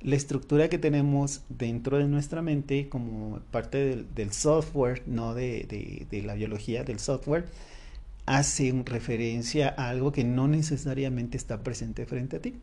la 0.03 0.17
estructura 0.17 0.69
que 0.69 0.79
tenemos 0.79 1.43
dentro 1.49 1.99
de 1.99 2.05
nuestra 2.07 2.43
mente 2.43 2.89
como 2.89 3.41
parte 3.51 4.05
del, 4.15 4.33
software, 4.33 5.03
no 5.07 5.35
de, 5.35 6.07
de- 6.11 6.23
la 6.23 6.35
biología, 6.35 6.85
del 6.85 7.01
software, 7.01 7.47
hace 8.27 8.73
referencia 8.87 9.75
a 9.77 9.91
algo 9.91 10.13
que 10.13 10.25
no 10.25 10.49
necesariamente 10.49 11.37
está 11.39 11.63
presente 11.65 12.07
frente 12.07 12.37
a 12.37 12.43
ti. 12.43 12.57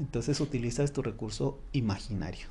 Entonces 0.00 0.40
utilizas 0.40 0.92
tu 0.92 1.02
recurso 1.02 1.60
imaginario. 1.72 2.46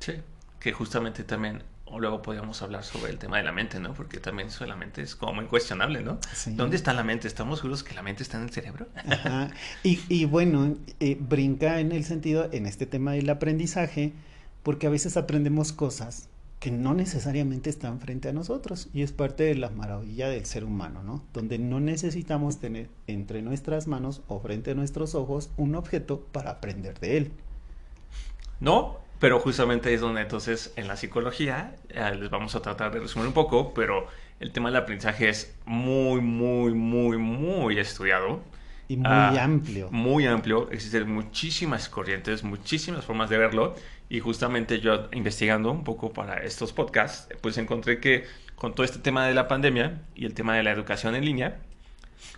Sí, 0.00 0.14
que 0.58 0.72
justamente 0.72 1.24
también 1.24 1.62
o 1.92 2.00
luego 2.00 2.22
podríamos 2.22 2.62
hablar 2.62 2.84
sobre 2.84 3.12
el 3.12 3.18
tema 3.18 3.36
de 3.36 3.42
la 3.42 3.52
mente, 3.52 3.78
¿no? 3.78 3.92
Porque 3.92 4.18
también 4.18 4.48
eso 4.48 4.64
de 4.64 4.70
la 4.70 4.76
mente 4.76 5.02
es 5.02 5.14
como 5.14 5.42
incuestionable, 5.42 6.02
¿no? 6.02 6.18
¿Dónde 6.46 6.76
está 6.76 6.94
la 6.94 7.04
mente? 7.04 7.28
¿Estamos 7.28 7.58
seguros 7.58 7.84
que 7.84 7.92
la 7.92 8.02
mente 8.02 8.22
está 8.22 8.38
en 8.38 8.44
el 8.44 8.50
cerebro? 8.50 8.88
Ajá. 9.06 9.50
Y, 9.82 10.00
y, 10.08 10.24
bueno, 10.24 10.74
eh, 11.00 11.18
brinca 11.20 11.80
en 11.80 11.92
el 11.92 12.04
sentido, 12.04 12.48
en 12.50 12.64
este 12.64 12.86
tema 12.86 13.12
del 13.12 13.28
aprendizaje, 13.28 14.14
porque 14.62 14.86
a 14.86 14.90
veces 14.90 15.18
aprendemos 15.18 15.74
cosas 15.74 16.30
que 16.62 16.70
no 16.70 16.94
necesariamente 16.94 17.70
están 17.70 17.98
frente 17.98 18.28
a 18.28 18.32
nosotros 18.32 18.88
y 18.94 19.02
es 19.02 19.10
parte 19.10 19.42
de 19.42 19.56
la 19.56 19.70
maravilla 19.70 20.28
del 20.28 20.46
ser 20.46 20.62
humano, 20.62 21.02
¿no? 21.02 21.24
Donde 21.32 21.58
no 21.58 21.80
necesitamos 21.80 22.60
tener 22.60 22.88
entre 23.08 23.42
nuestras 23.42 23.88
manos 23.88 24.22
o 24.28 24.38
frente 24.38 24.70
a 24.70 24.74
nuestros 24.76 25.16
ojos 25.16 25.50
un 25.56 25.74
objeto 25.74 26.20
para 26.30 26.52
aprender 26.52 27.00
de 27.00 27.16
él. 27.16 27.32
No, 28.60 28.98
pero 29.18 29.40
justamente 29.40 29.92
es 29.92 30.00
donde 30.00 30.20
entonces 30.20 30.72
en 30.76 30.86
la 30.86 30.96
psicología, 30.96 31.74
eh, 31.88 32.14
les 32.14 32.30
vamos 32.30 32.54
a 32.54 32.62
tratar 32.62 32.92
de 32.92 33.00
resumir 33.00 33.26
un 33.26 33.34
poco, 33.34 33.74
pero 33.74 34.06
el 34.38 34.52
tema 34.52 34.68
del 34.68 34.76
aprendizaje 34.76 35.30
es 35.30 35.56
muy, 35.66 36.20
muy, 36.20 36.74
muy, 36.74 37.18
muy 37.18 37.76
estudiado. 37.76 38.40
Y 38.86 38.98
muy 38.98 39.06
ah, 39.08 39.42
amplio. 39.42 39.88
Muy 39.90 40.26
amplio. 40.26 40.70
Existen 40.70 41.10
muchísimas 41.10 41.88
corrientes, 41.88 42.44
muchísimas 42.44 43.04
formas 43.04 43.30
de 43.30 43.38
verlo. 43.38 43.74
Y 44.12 44.20
justamente 44.20 44.78
yo 44.78 45.08
investigando 45.12 45.70
un 45.70 45.84
poco 45.84 46.12
para 46.12 46.44
estos 46.44 46.74
podcasts, 46.74 47.34
pues 47.40 47.56
encontré 47.56 47.98
que 47.98 48.26
con 48.56 48.74
todo 48.74 48.84
este 48.84 48.98
tema 48.98 49.26
de 49.26 49.32
la 49.32 49.48
pandemia 49.48 50.02
y 50.14 50.26
el 50.26 50.34
tema 50.34 50.54
de 50.54 50.62
la 50.62 50.70
educación 50.70 51.14
en 51.14 51.24
línea, 51.24 51.60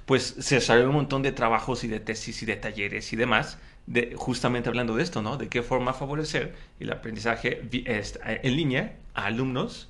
pues 0.06 0.36
se 0.38 0.60
salió 0.60 0.86
un 0.86 0.94
montón 0.94 1.22
de 1.22 1.32
trabajos 1.32 1.82
y 1.82 1.88
de 1.88 1.98
tesis 1.98 2.40
y 2.44 2.46
de 2.46 2.54
talleres 2.54 3.12
y 3.12 3.16
demás 3.16 3.58
de, 3.88 4.14
justamente 4.16 4.68
hablando 4.68 4.94
de 4.94 5.02
esto, 5.02 5.20
¿no? 5.20 5.36
De 5.36 5.48
qué 5.48 5.64
forma 5.64 5.92
favorecer 5.94 6.54
el 6.78 6.92
aprendizaje 6.92 7.68
en 7.72 8.56
línea 8.56 8.96
a 9.12 9.24
alumnos 9.24 9.88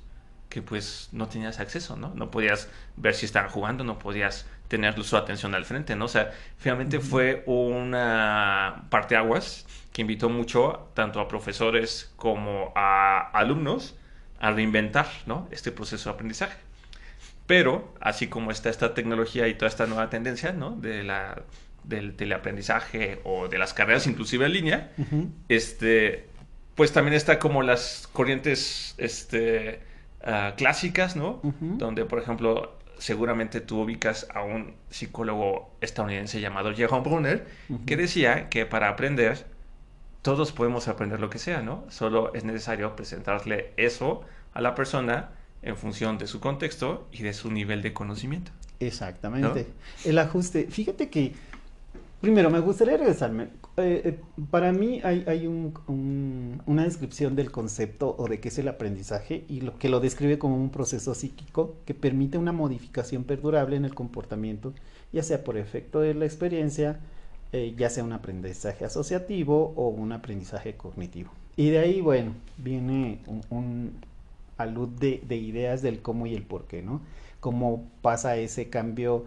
que 0.49 0.63
pues 0.63 1.09
no 1.11 1.27
tenías 1.27 1.59
acceso, 1.59 1.97
¿no? 1.97 2.15
No 2.15 2.31
podías 2.31 2.67
ver 2.95 3.13
si 3.13 3.27
estaban 3.27 3.51
jugando, 3.51 3.83
no 3.83 3.99
podías 3.99 4.47
tener 4.75 5.01
su 5.03 5.15
atención 5.15 5.55
al 5.55 5.63
frente, 5.63 5.95
¿no? 5.95 6.05
O 6.05 6.09
sea, 6.09 6.31
finalmente 6.57 6.99
fue 6.99 7.43
una 7.45 8.83
parte 8.89 9.15
aguas 9.15 9.65
que 9.93 10.01
invitó 10.01 10.29
mucho 10.29 10.89
tanto 10.93 11.21
a 11.21 11.29
profesores 11.29 12.11
como 12.17 12.73
a 12.75 13.29
alumnos 13.31 13.95
a 14.39 14.51
reinventar, 14.51 15.07
¿no? 15.25 15.47
Este 15.49 15.71
proceso 15.71 16.09
de 16.09 16.15
aprendizaje. 16.15 16.57
Pero, 17.47 17.93
así 18.01 18.27
como 18.27 18.51
está 18.51 18.69
esta 18.69 18.93
tecnología 18.93 19.47
y 19.47 19.53
toda 19.53 19.69
esta 19.69 19.85
nueva 19.85 20.09
tendencia, 20.09 20.51
¿no? 20.51 20.71
De 20.71 21.03
la 21.03 21.43
del 21.83 22.15
teleaprendizaje 22.15 23.21
o 23.23 23.47
de 23.47 23.59
las 23.59 23.75
carreras 23.75 24.07
inclusive 24.07 24.47
en 24.47 24.53
línea, 24.53 24.91
este, 25.47 26.27
pues 26.73 26.91
también 26.91 27.13
está 27.13 27.37
como 27.37 27.61
las 27.61 28.09
corrientes 28.11 28.95
este, 28.97 29.81
ah, 30.23 30.55
clásicas, 30.57 31.15
¿no? 31.15 31.39
Donde, 31.43 32.03
por 32.05 32.19
ejemplo, 32.19 32.74
seguramente 32.97 33.61
tú 33.61 33.81
ubicas 33.81 34.27
a 34.33 34.43
un 34.43 34.75
psicólogo 34.89 35.75
estadounidense 35.81 36.39
llamado 36.41 36.73
Jerome 36.73 37.03
Brunner, 37.03 37.47
que 37.85 37.97
decía 37.97 38.49
que 38.49 38.65
para 38.65 38.89
aprender, 38.89 39.45
todos 40.21 40.51
podemos 40.51 40.87
aprender 40.87 41.19
lo 41.19 41.29
que 41.29 41.37
sea, 41.37 41.61
¿no? 41.61 41.85
Solo 41.89 42.33
es 42.33 42.43
necesario 42.43 42.95
presentarle 42.95 43.73
eso 43.77 44.21
a 44.53 44.61
la 44.61 44.75
persona 44.75 45.31
en 45.61 45.77
función 45.77 46.17
de 46.17 46.27
su 46.27 46.39
contexto 46.39 47.07
y 47.11 47.23
de 47.23 47.33
su 47.33 47.51
nivel 47.51 47.81
de 47.81 47.93
conocimiento. 47.93 48.51
Exactamente. 48.79 49.67
El 50.03 50.17
ajuste. 50.19 50.67
Fíjate 50.69 51.09
que 51.09 51.33
Primero, 52.21 52.49
me 52.49 52.59
gustaría 52.59 52.97
regresarme. 52.97 53.49
Eh, 53.77 54.01
eh, 54.05 54.19
para 54.49 54.71
mí 54.71 55.01
hay, 55.03 55.47
una 55.47 56.83
descripción 56.83 57.35
del 57.35 57.51
concepto 57.51 58.15
o 58.17 58.27
de 58.27 58.39
qué 58.39 58.47
es 58.47 58.57
el 58.57 58.67
aprendizaje 58.67 59.43
y 59.49 59.61
lo 59.61 59.77
que 59.77 59.89
lo 59.89 59.99
describe 59.99 60.39
como 60.39 60.55
un 60.55 60.69
proceso 60.69 61.13
psíquico 61.13 61.75
que 61.85 61.93
permite 61.93 62.37
una 62.37 62.51
modificación 62.51 63.25
perdurable 63.25 63.75
en 63.75 63.85
el 63.85 63.93
comportamiento, 63.93 64.73
ya 65.11 65.23
sea 65.23 65.43
por 65.43 65.57
efecto 65.57 65.99
de 65.99 66.13
la 66.13 66.25
experiencia, 66.25 66.99
eh, 67.51 67.75
ya 67.77 67.89
sea 67.89 68.03
un 68.03 68.13
aprendizaje 68.13 68.85
asociativo 68.85 69.73
o 69.75 69.89
un 69.89 70.11
aprendizaje 70.13 70.75
cognitivo. 70.75 71.31
Y 71.57 71.69
de 71.69 71.79
ahí, 71.79 72.01
bueno, 72.01 72.33
viene 72.57 73.19
un, 73.49 73.91
alud 74.57 74.87
de, 74.87 75.21
de 75.27 75.35
ideas 75.35 75.81
del 75.81 76.01
cómo 76.01 76.27
y 76.27 76.33
el 76.33 76.43
por 76.43 76.65
qué, 76.65 76.81
¿no? 76.81 77.01
Cómo 77.41 77.83
pasa 78.01 78.37
ese 78.37 78.69
cambio 78.69 79.25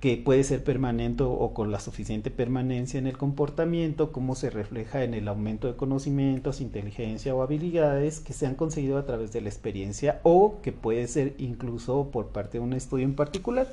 que 0.00 0.18
puede 0.18 0.44
ser 0.44 0.62
permanente 0.62 1.22
o 1.24 1.54
con 1.54 1.72
la 1.72 1.80
suficiente 1.80 2.30
permanencia 2.30 2.98
en 2.98 3.06
el 3.06 3.16
comportamiento, 3.16 4.12
cómo 4.12 4.34
se 4.34 4.50
refleja 4.50 5.02
en 5.04 5.14
el 5.14 5.26
aumento 5.26 5.68
de 5.68 5.76
conocimientos, 5.76 6.60
inteligencia 6.60 7.34
o 7.34 7.42
habilidades 7.42 8.20
que 8.20 8.34
se 8.34 8.46
han 8.46 8.56
conseguido 8.56 8.98
a 8.98 9.06
través 9.06 9.32
de 9.32 9.40
la 9.40 9.48
experiencia 9.48 10.20
o 10.22 10.60
que 10.62 10.72
puede 10.72 11.08
ser 11.08 11.34
incluso 11.38 12.10
por 12.10 12.28
parte 12.28 12.58
de 12.58 12.64
un 12.64 12.74
estudio 12.74 13.06
en 13.06 13.14
particular, 13.14 13.72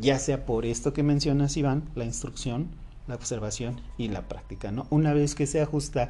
ya 0.00 0.18
sea 0.18 0.44
por 0.46 0.66
esto 0.66 0.92
que 0.92 1.04
mencionas 1.04 1.56
Iván, 1.56 1.84
la 1.94 2.04
instrucción, 2.04 2.68
la 3.06 3.14
observación 3.14 3.80
y 3.98 4.08
la 4.08 4.26
práctica, 4.26 4.72
¿no? 4.72 4.86
Una 4.90 5.14
vez 5.14 5.36
que 5.36 5.46
se 5.46 5.60
ajusta 5.60 6.08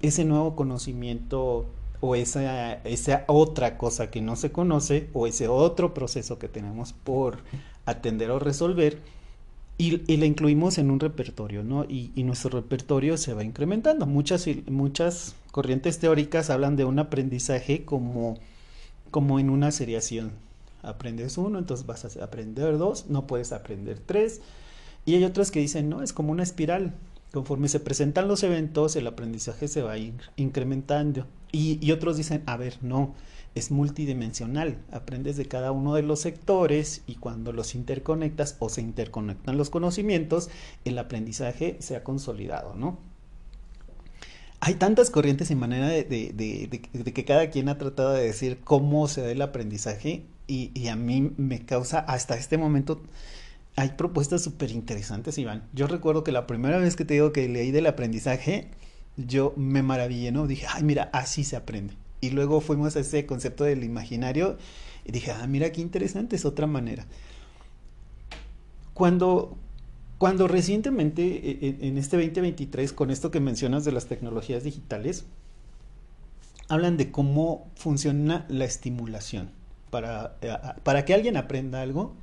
ese 0.00 0.24
nuevo 0.24 0.54
conocimiento 0.54 1.66
o 2.00 2.14
esa, 2.14 2.74
esa 2.84 3.24
otra 3.26 3.78
cosa 3.78 4.10
que 4.10 4.20
no 4.20 4.36
se 4.36 4.52
conoce 4.52 5.08
o 5.12 5.26
ese 5.26 5.48
otro 5.48 5.94
proceso 5.94 6.38
que 6.38 6.48
tenemos 6.48 6.92
por 6.92 7.38
atender 7.86 8.30
o 8.30 8.38
resolver 8.38 8.98
y, 9.78 10.00
y 10.10 10.16
la 10.16 10.26
incluimos 10.26 10.78
en 10.78 10.90
un 10.90 11.00
repertorio, 11.00 11.62
¿no? 11.62 11.84
Y, 11.84 12.10
nuestro 12.24 12.50
repertorio 12.50 13.16
se 13.16 13.34
va 13.34 13.44
incrementando. 13.44 14.06
Muchas, 14.06 14.46
muchas 14.68 15.34
corrientes 15.52 15.98
teóricas 15.98 16.50
hablan 16.50 16.76
de 16.76 16.84
un 16.84 16.98
aprendizaje 16.98 17.84
como, 17.84 18.38
como 19.10 19.38
en 19.38 19.50
una 19.50 19.70
seriación. 19.70 20.32
Aprendes 20.82 21.36
uno, 21.36 21.58
entonces 21.58 21.86
vas 21.86 22.04
a 22.04 22.24
aprender 22.24 22.78
dos, 22.78 23.06
no 23.08 23.26
puedes 23.26 23.52
aprender 23.52 23.98
tres. 23.98 24.40
Y 25.04 25.14
hay 25.14 25.24
otras 25.24 25.50
que 25.50 25.60
dicen, 25.60 25.88
no, 25.90 26.02
es 26.02 26.12
como 26.12 26.32
una 26.32 26.42
espiral. 26.42 26.94
Conforme 27.32 27.68
se 27.68 27.80
presentan 27.80 28.28
los 28.28 28.42
eventos, 28.44 28.96
el 28.96 29.06
aprendizaje 29.06 29.68
se 29.68 29.82
va 29.82 29.96
incrementando. 30.36 31.26
Y, 31.52 31.78
y 31.86 31.92
otros 31.92 32.16
dicen, 32.16 32.42
a 32.46 32.56
ver, 32.56 32.78
no, 32.80 33.14
es 33.56 33.70
multidimensional, 33.70 34.78
aprendes 34.92 35.38
de 35.38 35.46
cada 35.46 35.72
uno 35.72 35.94
de 35.94 36.02
los 36.02 36.20
sectores 36.20 37.02
y 37.06 37.14
cuando 37.14 37.52
los 37.52 37.74
interconectas 37.74 38.56
o 38.58 38.68
se 38.68 38.82
interconectan 38.82 39.56
los 39.56 39.70
conocimientos, 39.70 40.50
el 40.84 40.98
aprendizaje 40.98 41.76
se 41.80 41.96
ha 41.96 42.04
consolidado, 42.04 42.74
¿no? 42.74 42.98
Hay 44.60 44.74
tantas 44.74 45.10
corrientes 45.10 45.50
en 45.50 45.58
manera 45.58 45.88
de, 45.88 46.04
que 47.14 47.24
cada 47.24 47.48
quien 47.50 47.70
ha 47.70 47.78
tratado 47.78 48.12
de 48.12 48.24
decir 48.24 48.60
cómo 48.62 49.08
se 49.08 49.22
da 49.22 49.30
el 49.30 49.40
aprendizaje 49.40 50.26
y, 50.46 50.88
a 50.88 50.96
mí 50.96 51.32
me 51.38 51.64
causa 51.64 51.98
hasta 51.98 52.36
este 52.36 52.58
momento 52.58 53.02
hay 53.78 53.90
propuestas 53.90 54.42
súper 54.42 54.70
interesantes, 54.70 55.36
Iván. 55.36 55.68
Yo 55.74 55.86
recuerdo 55.86 56.24
que 56.24 56.32
la 56.32 56.46
primera 56.46 56.78
vez 56.78 56.96
que 56.96 57.04
te 57.04 57.14
digo 57.14 57.32
que 57.32 57.46
leí 57.48 57.70
del 57.70 57.86
aprendizaje, 57.86 58.70
yo 59.16 59.52
me 59.56 59.82
maravillé, 59.82 60.32
¿no? 60.32 60.46
Dije, 60.46 60.66
ay, 60.68 60.82
mira, 60.82 61.10
así 61.12 61.44
se 61.44 61.56
aprende. 61.56 61.94
Y 62.20 62.30
luego 62.30 62.60
fuimos 62.60 62.96
a 62.96 63.00
ese 63.00 63.26
concepto 63.26 63.64
del 63.64 63.84
imaginario 63.84 64.56
y 65.04 65.12
dije, 65.12 65.30
ah, 65.32 65.46
mira 65.46 65.70
qué 65.70 65.80
interesante, 65.80 66.36
es 66.36 66.44
otra 66.44 66.66
manera. 66.66 67.06
Cuando, 68.94 69.56
cuando 70.18 70.48
recientemente, 70.48 71.22
e, 71.22 71.58
e, 71.60 71.88
en 71.88 71.98
este 71.98 72.16
2023, 72.16 72.92
con 72.92 73.10
esto 73.10 73.30
que 73.30 73.40
mencionas 73.40 73.84
de 73.84 73.92
las 73.92 74.06
tecnologías 74.06 74.64
digitales, 74.64 75.26
hablan 76.68 76.96
de 76.96 77.10
cómo 77.10 77.68
funciona 77.76 78.46
la 78.48 78.64
estimulación. 78.64 79.50
Para, 79.90 80.36
eh, 80.40 80.56
para 80.82 81.04
que 81.04 81.14
alguien 81.14 81.36
aprenda 81.36 81.82
algo, 81.82 82.14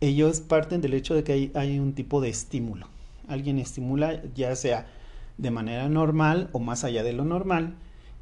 ellos 0.00 0.40
parten 0.40 0.80
del 0.80 0.94
hecho 0.94 1.14
de 1.14 1.24
que 1.24 1.32
hay, 1.32 1.52
hay 1.54 1.78
un 1.78 1.94
tipo 1.94 2.20
de 2.20 2.28
estímulo. 2.28 2.88
Alguien 3.28 3.58
estimula 3.58 4.22
ya 4.34 4.54
sea 4.56 4.86
de 5.38 5.50
manera 5.50 5.88
normal 5.88 6.50
o 6.52 6.58
más 6.58 6.84
allá 6.84 7.02
de 7.02 7.12
lo 7.12 7.24
normal, 7.24 7.76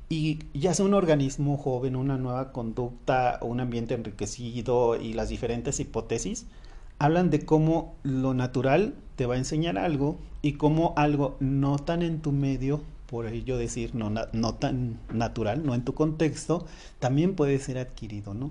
y 0.08 0.38
ya 0.54 0.72
sea 0.72 0.86
un 0.86 0.94
organismo 0.94 1.56
joven, 1.58 1.94
una 1.94 2.16
nueva 2.16 2.52
conducta, 2.52 3.38
un 3.42 3.60
ambiente 3.60 3.94
enriquecido 3.94 4.96
y 4.96 5.12
las 5.12 5.28
diferentes 5.28 5.80
hipótesis, 5.80 6.46
hablan 6.98 7.30
de 7.30 7.44
cómo 7.44 7.96
lo 8.02 8.34
natural 8.34 8.94
te 9.16 9.26
va 9.26 9.34
a 9.34 9.38
enseñar 9.38 9.78
algo 9.78 10.18
y 10.40 10.54
cómo 10.54 10.94
algo 10.96 11.36
no 11.40 11.78
tan 11.78 12.02
en 12.02 12.20
tu 12.20 12.32
medio, 12.32 12.80
por 13.06 13.26
ello 13.26 13.58
decir 13.58 13.94
no, 13.94 14.10
no 14.10 14.54
tan 14.54 14.98
natural, 15.12 15.64
no 15.64 15.74
en 15.74 15.84
tu 15.84 15.94
contexto, 15.94 16.66
también 16.98 17.34
puede 17.34 17.58
ser 17.58 17.78
adquirido, 17.78 18.34
¿no? 18.34 18.50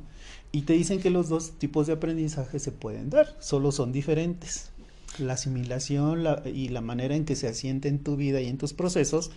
Y 0.51 0.61
te 0.61 0.73
dicen 0.73 1.01
que 1.01 1.09
los 1.09 1.27
dos 1.27 1.53
tipos 1.57 1.87
de 1.87 1.93
aprendizaje 1.93 2.59
se 2.59 2.71
pueden 2.71 3.09
dar, 3.09 3.35
solo 3.39 3.71
son 3.71 3.91
diferentes. 3.91 4.71
La 5.19 5.33
asimilación 5.33 6.23
y 6.45 6.69
la 6.69 6.81
manera 6.81 7.15
en 7.15 7.25
que 7.25 7.35
se 7.35 7.47
asiente 7.47 7.87
en 7.87 8.03
tu 8.03 8.15
vida 8.15 8.41
y 8.41 8.47
en 8.47 8.57
tus 8.57 8.73
procesos 8.73 9.31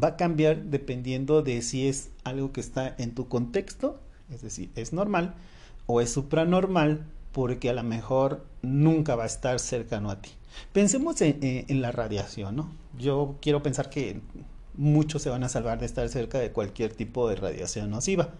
va 0.00 0.08
a 0.08 0.16
cambiar 0.16 0.64
dependiendo 0.64 1.42
de 1.42 1.62
si 1.62 1.88
es 1.88 2.10
algo 2.24 2.52
que 2.52 2.60
está 2.60 2.94
en 2.98 3.14
tu 3.14 3.28
contexto, 3.28 4.00
es 4.32 4.42
decir, 4.42 4.70
es 4.74 4.92
normal, 4.92 5.34
o 5.86 6.00
es 6.00 6.10
supranormal, 6.10 7.06
porque 7.32 7.70
a 7.70 7.72
lo 7.72 7.82
mejor 7.82 8.44
nunca 8.62 9.16
va 9.16 9.24
a 9.24 9.26
estar 9.26 9.58
cercano 9.60 10.10
a 10.10 10.20
ti. 10.20 10.30
Pensemos 10.72 11.20
en, 11.20 11.80
la 11.80 11.92
radiación, 11.92 12.56
¿no? 12.56 12.70
Yo 12.98 13.36
quiero 13.40 13.62
pensar 13.62 13.90
que 13.90 14.20
muchos 14.74 15.22
se 15.22 15.30
van 15.30 15.44
a 15.44 15.48
salvar 15.48 15.78
de 15.78 15.86
estar 15.86 16.08
cerca 16.08 16.38
de 16.38 16.52
cualquier 16.52 16.92
tipo 16.92 17.28
de 17.28 17.36
radiación 17.36 17.90
nociva. 17.90 18.30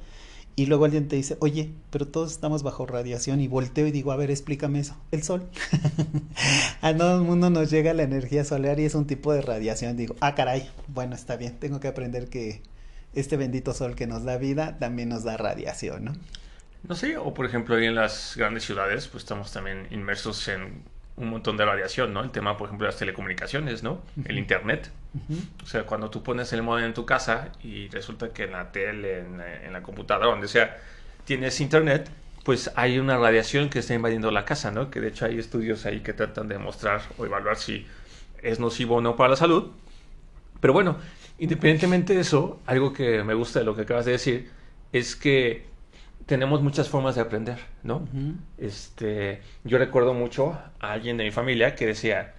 Y 0.59 0.67
luego 0.67 0.87
alguien 0.87 1.07
te 1.07 1.15
dice, 1.15 1.37
oye, 1.39 1.71
pero 1.91 2.09
todos 2.09 2.33
estamos 2.33 2.65
bajo 2.65 2.85
radiación 2.85 3.41
y 3.41 3.47
volteo 3.47 3.87
y 3.87 3.93
digo, 3.93 4.11
a 4.11 4.17
ver, 4.17 4.33
explícame 4.33 4.81
eso. 4.81 4.97
El 5.13 5.23
sol. 5.23 5.49
a 6.83 6.97
todo 6.97 7.21
el 7.21 7.23
mundo 7.23 7.49
nos 7.49 7.71
llega 7.71 7.95
la 7.95 8.03
energía 8.03 8.45
solar 8.45 8.81
y 8.81 8.85
es 8.85 8.97
un 8.97 9.07
tipo 9.07 9.33
de 9.33 9.41
radiación. 9.41 9.97
Digo, 9.97 10.17
ah, 10.19 10.35
caray, 10.35 10.69
bueno, 10.89 11.15
está 11.15 11.37
bien, 11.37 11.61
tengo 11.61 11.79
que 11.79 11.87
aprender 11.87 12.29
que 12.29 12.61
este 13.15 13.37
bendito 13.37 13.73
sol 13.73 13.95
que 13.95 14.09
nos 14.09 14.25
da 14.25 14.37
vida 14.37 14.81
también 14.81 15.11
nos 15.11 15.23
da 15.23 15.37
radiación, 15.37 16.07
¿no? 16.07 16.13
No 16.89 16.97
sé, 16.97 17.17
o 17.19 17.33
por 17.35 17.47
ejemplo, 17.47 17.77
ahí 17.77 17.87
en 17.87 17.95
las 17.95 18.35
grandes 18.37 18.65
ciudades, 18.65 19.07
pues 19.07 19.23
estamos 19.23 19.53
también 19.53 19.87
inmersos 19.93 20.49
en 20.49 20.83
un 21.19 21.31
montón 21.31 21.57
de 21.57 21.65
radiación, 21.65 22.13
¿no? 22.13 22.23
El 22.23 22.31
tema, 22.31 22.57
por 22.57 22.69
ejemplo, 22.69 22.87
de 22.87 22.93
las 22.93 22.99
telecomunicaciones, 22.99 23.83
¿no? 23.83 24.03
El 24.25 24.39
Internet. 24.39 24.91
O 25.63 25.67
sea, 25.67 25.85
cuando 25.85 26.11
tú 26.11 26.23
pones 26.23 26.53
el 26.53 26.63
modem 26.63 26.87
en 26.87 26.95
tu 26.95 27.05
casa 27.05 27.53
y 27.63 27.89
resulta 27.89 28.31
que 28.31 28.45
en 28.45 28.53
la 28.53 28.71
tele, 28.71 29.21
en, 29.21 29.73
la 29.73 29.83
computadora, 29.83 30.29
donde 30.29 30.49
sea, 30.49 30.79
tienes 31.25 31.61
Internet, 31.61 32.09
pues 32.45 32.71
hay 32.77 32.99
una 32.99 33.19
radiación 33.19 33.69
que 33.69 33.81
está 33.81 33.95
invadiendo 33.95 34.31
la 34.31 34.45
casa, 34.45 34.71
¿no? 34.71 34.91
Que 34.91 35.01
de 35.01 35.09
hecho 35.09 35.27
hay 35.27 35.39
estudios 35.39 35.87
ahí 35.87 36.01
que 36.01 36.13
tratan 36.13 36.49
de 36.49 36.55
demostrar 36.55 37.03
o 37.19 37.27
evaluar 37.27 37.57
si 37.57 37.87
es 38.43 38.61
nocivo 38.61 38.97
o 38.97 39.01
no 39.01 39.17
para 39.17 39.31
la 39.31 39.37
salud. 39.37 39.73
Pero 40.61 40.73
bueno, 40.73 40.99
independientemente 41.39 42.15
de 42.15 42.21
eso, 42.21 42.61
algo 42.67 42.93
que 42.93 43.23
me 43.25 43.35
gusta 43.35 43.59
de 43.59 43.65
lo 43.65 43.75
que 43.75 43.83
acabas 43.83 44.05
de 44.05 44.13
decir 44.13 44.51
es 44.93 45.17
que 45.17 45.68
tenemos 46.29 46.61
muchas 46.61 46.91
formas 46.91 47.15
de 47.15 47.23
aprender, 47.23 47.59
¿no? 47.83 48.07
Este, 48.59 49.41
yo 49.65 49.79
recuerdo 49.79 50.13
mucho 50.13 50.59
a 50.79 50.93
alguien 50.93 51.17
de 51.17 51.25
mi 51.25 51.31
familia 51.31 51.75
que 51.75 51.87
decía, 51.87 52.35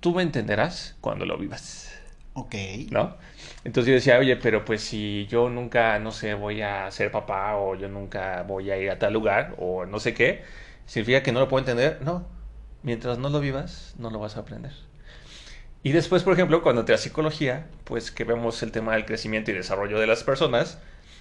tú 0.00 0.12
me 0.12 0.24
entenderás 0.24 0.96
cuando 1.00 1.24
lo 1.24 1.38
vivas. 1.38 1.96
Ok. 2.32 2.56
¿No? 2.90 3.16
Entonces 3.62 3.88
yo 3.88 3.94
decía, 3.94 4.18
oye, 4.18 4.36
pero 4.36 4.64
pues 4.64 4.82
si 4.82 5.26
yo 5.30 5.48
nunca, 5.50 6.00
no 6.00 6.10
sé, 6.10 6.34
voy 6.34 6.62
a 6.62 6.90
ser 6.90 7.12
papá 7.12 7.56
o 7.56 7.76
yo 7.76 7.88
nunca 7.88 8.42
voy 8.42 8.72
a 8.72 8.76
ir 8.76 8.90
a 8.90 8.98
tal 8.98 9.12
lugar 9.12 9.54
o 9.58 9.86
no 9.86 10.00
sé 10.00 10.12
qué, 10.12 10.42
¿significa 10.84 11.22
que 11.22 11.30
no 11.30 11.38
lo 11.38 11.48
puedo 11.48 11.60
entender? 11.60 12.00
No. 12.02 12.26
Mientras 12.82 13.18
no 13.18 13.30
lo 13.30 13.38
vivas, 13.38 13.94
no 13.98 14.10
lo 14.10 14.18
vas 14.18 14.36
a 14.36 14.40
aprender. 14.40 14.72
Y 15.84 15.92
después, 15.92 16.24
por 16.24 16.32
ejemplo, 16.32 16.60
cuando 16.60 16.84
te 16.84 16.90
da 16.90 16.98
psicología, 16.98 17.68
pues 17.84 18.10
que 18.10 18.24
vemos 18.24 18.64
el 18.64 18.72
tema 18.72 18.94
del 18.94 19.04
crecimiento 19.04 19.52
y 19.52 19.54
desarrollo 19.54 20.00
de 20.00 20.08
las 20.08 20.24
personas, 20.24 20.80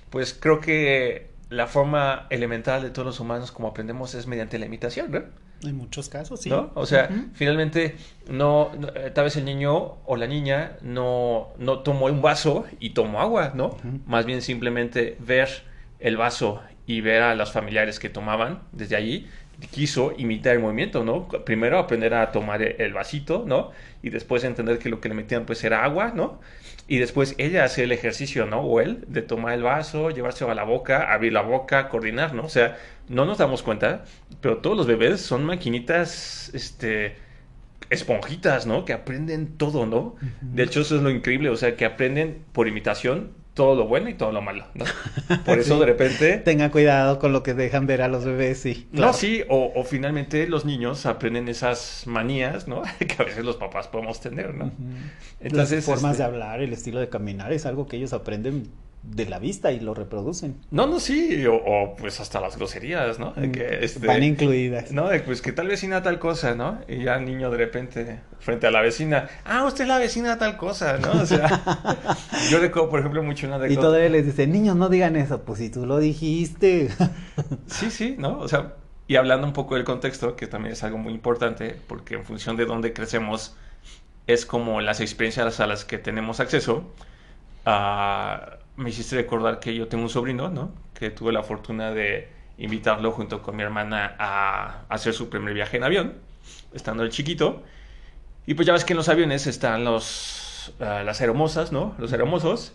pues 0.10 0.34
creo 0.34 0.60
que 0.60 1.33
la 1.54 1.68
forma 1.68 2.26
elemental 2.30 2.82
de 2.82 2.90
todos 2.90 3.06
los 3.06 3.20
humanos 3.20 3.52
como 3.52 3.68
aprendemos 3.68 4.16
es 4.16 4.26
mediante 4.26 4.58
la 4.58 4.66
imitación, 4.66 5.12
¿no? 5.12 5.22
En 5.68 5.78
muchos 5.78 6.10
casos, 6.10 6.42
sí. 6.42 6.50
¿No? 6.50 6.72
O 6.74 6.86
sea, 6.86 7.10
finalmente, 7.34 7.96
no, 8.28 8.72
eh, 8.96 9.12
tal 9.14 9.26
vez 9.26 9.38
el 9.38 9.46
niño 9.46 9.98
o 10.06 10.16
la 10.18 10.28
niña 10.28 10.78
no, 10.82 11.50
no 11.58 11.80
tomó 11.80 12.08
un 12.08 12.22
vaso 12.22 12.66
y 12.80 12.90
tomó 12.90 13.22
agua, 13.22 13.54
¿no? 13.56 13.78
Más 14.06 14.26
bien 14.26 14.42
simplemente 14.42 15.16
ver 15.20 15.64
el 16.00 16.18
vaso 16.18 16.62
y 16.86 17.02
ver 17.02 17.22
a 17.22 17.36
los 17.36 17.52
familiares 17.52 18.00
que 18.00 18.10
tomaban 18.10 18.64
desde 18.72 18.96
allí, 18.96 19.30
quiso 19.72 20.14
imitar 20.18 20.54
el 20.54 20.60
movimiento, 20.60 21.04
¿no? 21.04 21.28
Primero 21.28 21.80
aprender 21.80 22.14
a 22.14 22.32
tomar 22.32 22.62
el 22.62 22.94
vasito, 22.94 23.44
¿no? 23.46 23.72
Y 24.02 24.10
después 24.10 24.44
entender 24.44 24.80
que 24.80 24.90
lo 24.90 25.00
que 25.02 25.10
le 25.10 25.16
metían 25.16 25.46
pues 25.46 25.64
era 25.64 25.84
agua, 25.84 26.12
¿no? 26.16 26.40
Y 26.88 26.98
después 26.98 27.36
ella 27.38 27.64
hace 27.64 27.84
el 27.84 27.92
ejercicio, 27.92 28.46
¿no? 28.46 28.62
O 28.62 28.82
él, 28.82 29.06
de 29.08 29.22
tomar 29.22 29.54
el 29.54 29.64
vaso, 29.64 30.10
llevarse 30.10 30.44
a 30.46 30.54
la 30.54 30.64
boca, 30.64 31.14
abrir 31.14 31.34
la 31.34 31.42
boca, 31.42 31.90
coordinar, 31.90 32.34
¿no? 32.34 32.44
O 32.44 32.50
sea, 32.50 32.78
no 33.08 33.26
nos 33.26 33.38
damos 33.38 33.64
cuenta, 33.64 34.04
pero 34.42 34.58
todos 34.58 34.76
los 34.76 34.88
bebés 34.88 35.22
son 35.22 35.46
maquinitas, 35.46 36.52
este, 36.54 37.16
esponjitas, 37.90 38.66
¿no? 38.66 38.86
Que 38.86 38.94
aprenden 38.94 39.58
todo, 39.58 39.86
¿no? 39.86 40.16
De 40.42 40.64
hecho, 40.64 40.82
eso 40.82 40.98
es 40.98 41.02
lo 41.02 41.10
increíble, 41.10 41.50
o 41.50 41.56
sea, 41.56 41.76
que 41.76 41.86
aprenden 41.86 42.44
por 42.52 42.68
imitación 42.68 43.32
todo 43.54 43.76
lo 43.76 43.88
bueno 43.88 44.10
y 44.10 44.16
todo 44.16 44.32
lo 44.32 44.42
malo, 44.42 44.66
¿no? 44.74 44.86
Por 45.46 45.60
eso 45.60 45.80
de 45.80 45.86
repente... 45.86 46.38
Tengan 46.38 46.72
cuidado 46.72 47.20
con 47.20 47.34
lo 47.34 47.44
que 47.44 47.54
dejan 47.54 47.86
ver 47.86 48.02
a 48.02 48.08
los 48.08 48.26
bebés, 48.26 48.60
sí. 48.60 48.88
No, 48.92 49.14
sí, 49.14 49.44
o, 49.48 49.84
finalmente 49.84 50.48
los 50.48 50.66
niños 50.66 51.06
aprenden 51.06 51.48
esas 51.48 52.04
manías, 52.08 52.68
¿no? 52.68 52.82
que 53.00 53.16
a 53.20 53.26
veces 53.26 53.46
los 53.46 53.58
papás 53.58 53.88
podemos 53.88 54.20
tener, 54.20 54.56
¿no? 54.56 54.72
Entonces, 55.40 55.78
Las 55.78 55.86
formas 55.86 56.18
de 56.18 56.24
este 56.24 56.36
hablar, 56.36 56.62
el 56.62 56.74
estilo 56.74 57.00
de 57.00 57.10
caminar, 57.10 57.54
es 57.54 57.66
algo 57.66 57.88
que 57.88 57.98
ellos 57.98 58.14
aprenden 58.14 58.70
de 59.04 59.26
la 59.26 59.38
vista 59.38 59.72
y 59.72 59.82
lo 59.82 59.94
reproducen. 59.94 60.56
No, 60.72 60.88
no, 60.88 61.00
sí, 61.00 61.46
o, 61.46 61.96
pues 61.98 62.22
hasta 62.22 62.40
las 62.40 62.58
groserías, 62.58 63.20
¿no? 63.20 63.34
Mm, 63.36 63.52
que, 63.52 63.80
este, 63.84 64.08
Van 64.08 64.24
incluidas. 64.24 64.92
No, 64.92 65.10
de, 65.10 65.20
pues 65.20 65.42
que 65.42 65.52
tal 65.52 65.68
vecina 65.68 66.02
tal 66.02 66.20
cosa, 66.20 66.56
¿no? 66.56 66.80
Y 66.88 67.04
ya 67.04 67.16
el 67.16 67.26
niño 67.26 67.52
de 67.52 67.58
repente, 67.58 68.22
frente 68.40 68.66
a 68.66 68.72
la 68.72 68.82
vecina, 68.82 69.28
ah, 69.44 69.66
usted 69.66 69.84
es 69.84 69.88
la 69.90 70.00
vecina 70.00 70.38
tal 70.38 70.56
cosa, 70.56 70.98
¿no? 71.00 71.22
O 71.22 71.26
sea, 71.26 71.62
yo 72.50 72.60
recuerdo, 72.60 72.90
por 72.90 73.00
ejemplo, 73.02 73.22
mucho 73.24 73.46
una 73.46 73.60
de... 73.60 73.74
Y 73.74 73.76
todavía 73.76 74.10
les 74.10 74.26
dice, 74.26 74.48
niños, 74.48 74.78
no 74.78 74.88
digan 74.88 75.18
eso, 75.18 75.42
pues 75.44 75.60
si 75.60 75.70
tú 75.70 75.86
lo 75.86 76.00
dijiste. 76.00 76.90
sí, 77.68 77.92
sí, 77.92 78.16
¿no? 78.18 78.40
O 78.40 78.48
sea, 78.48 78.76
y 79.08 79.18
hablando 79.18 79.46
un 79.46 79.54
poco 79.54 79.76
del 79.76 79.84
contexto, 79.84 80.38
que 80.38 80.48
también 80.48 80.74
es 80.74 80.84
algo 80.84 80.98
muy 80.98 81.14
importante, 81.14 81.76
porque 81.88 82.16
en 82.16 82.24
función 82.24 82.56
de 82.56 82.66
dónde 82.66 82.94
crecemos, 82.94 83.58
es 84.28 84.46
como 84.46 84.80
las 84.80 85.02
experiencias 85.02 85.60
a 85.60 85.68
las 85.68 85.84
que 85.84 85.98
tenemos 85.98 86.40
acceso. 86.40 86.90
a 87.66 88.60
me 88.76 88.90
hiciste 88.90 89.16
recordar 89.16 89.60
que 89.60 89.76
yo 89.76 89.88
tengo 89.88 90.04
un 90.04 90.10
sobrino, 90.10 90.50
¿no? 90.50 90.72
Que 90.94 91.10
tuve 91.10 91.32
la 91.32 91.44
fortuna 91.44 91.92
de 91.92 92.30
invitarlo 92.58 93.12
junto 93.12 93.42
con 93.42 93.56
mi 93.56 93.64
hermana 93.64 94.16
a 94.20 94.86
hacer 94.90 95.14
su 95.14 95.30
primer 95.30 95.54
viaje 95.54 95.78
en 95.78 95.84
avión, 95.84 96.14
estando 96.74 97.04
el 97.04 97.10
chiquito. 97.10 97.64
Y 98.46 98.56
pues 98.56 98.66
ya 98.68 98.74
ves 98.74 98.84
que 98.86 98.94
en 98.94 98.98
los 98.98 99.10
aviones 99.10 99.48
están 99.48 99.84
los, 99.84 100.74
uh, 100.80 101.04
las 101.06 101.22
hermosas, 101.22 101.72
¿no? 101.72 101.96
Los 101.98 102.12
hermosos. 102.14 102.74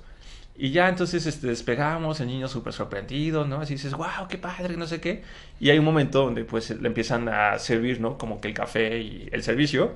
Y 0.56 0.70
ya 0.72 0.88
entonces 0.88 1.26
este, 1.26 1.46
despegamos, 1.46 2.20
el 2.20 2.26
niño 2.26 2.48
súper 2.48 2.72
sorprendido, 2.72 3.44
¿no? 3.44 3.61
Así 3.61 3.74
dices, 3.74 3.94
wow, 3.94 4.26
qué 4.28 4.38
padre, 4.38 4.76
no 4.76 4.87
sé 4.87 5.00
qué. 5.00 5.22
Y 5.61 5.70
hay 5.70 5.78
un 5.78 5.84
momento 5.84 6.24
donde 6.24 6.44
pues 6.44 6.70
le 6.70 6.88
empiezan 6.88 7.28
a 7.28 7.58
servir, 7.58 8.00
¿no? 8.00 8.18
Como 8.18 8.40
que 8.40 8.48
el 8.48 8.54
café 8.54 8.98
y 9.00 9.28
el 9.30 9.42
servicio. 9.42 9.94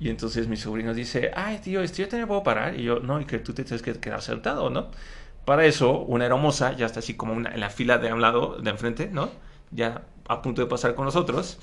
Y 0.00 0.08
entonces 0.08 0.48
mi 0.48 0.56
sobrino 0.56 0.94
dice, 0.94 1.30
ay, 1.36 1.58
tío, 1.58 1.82
¿esto 1.82 1.98
yo 2.02 2.08
también 2.08 2.26
puedo 2.26 2.42
parar. 2.42 2.78
Y 2.78 2.82
yo, 2.84 2.98
no, 2.98 3.20
y 3.20 3.26
que 3.26 3.38
tú 3.38 3.52
te 3.52 3.62
tienes 3.64 3.82
que 3.82 3.92
quedar 3.94 4.22
sentado, 4.22 4.70
¿no? 4.70 4.90
Para 5.44 5.64
eso, 5.66 5.98
una 6.00 6.26
hermosa 6.26 6.72
ya 6.72 6.86
está 6.86 7.00
así 7.00 7.14
como 7.14 7.34
en 7.34 7.60
la 7.60 7.70
fila 7.70 7.98
de 7.98 8.12
un 8.12 8.20
lado, 8.20 8.58
de 8.60 8.70
enfrente, 8.70 9.08
¿no? 9.10 9.30
Ya 9.70 10.06
a 10.28 10.42
punto 10.42 10.62
de 10.62 10.68
pasar 10.68 10.94
con 10.94 11.04
nosotros. 11.04 11.58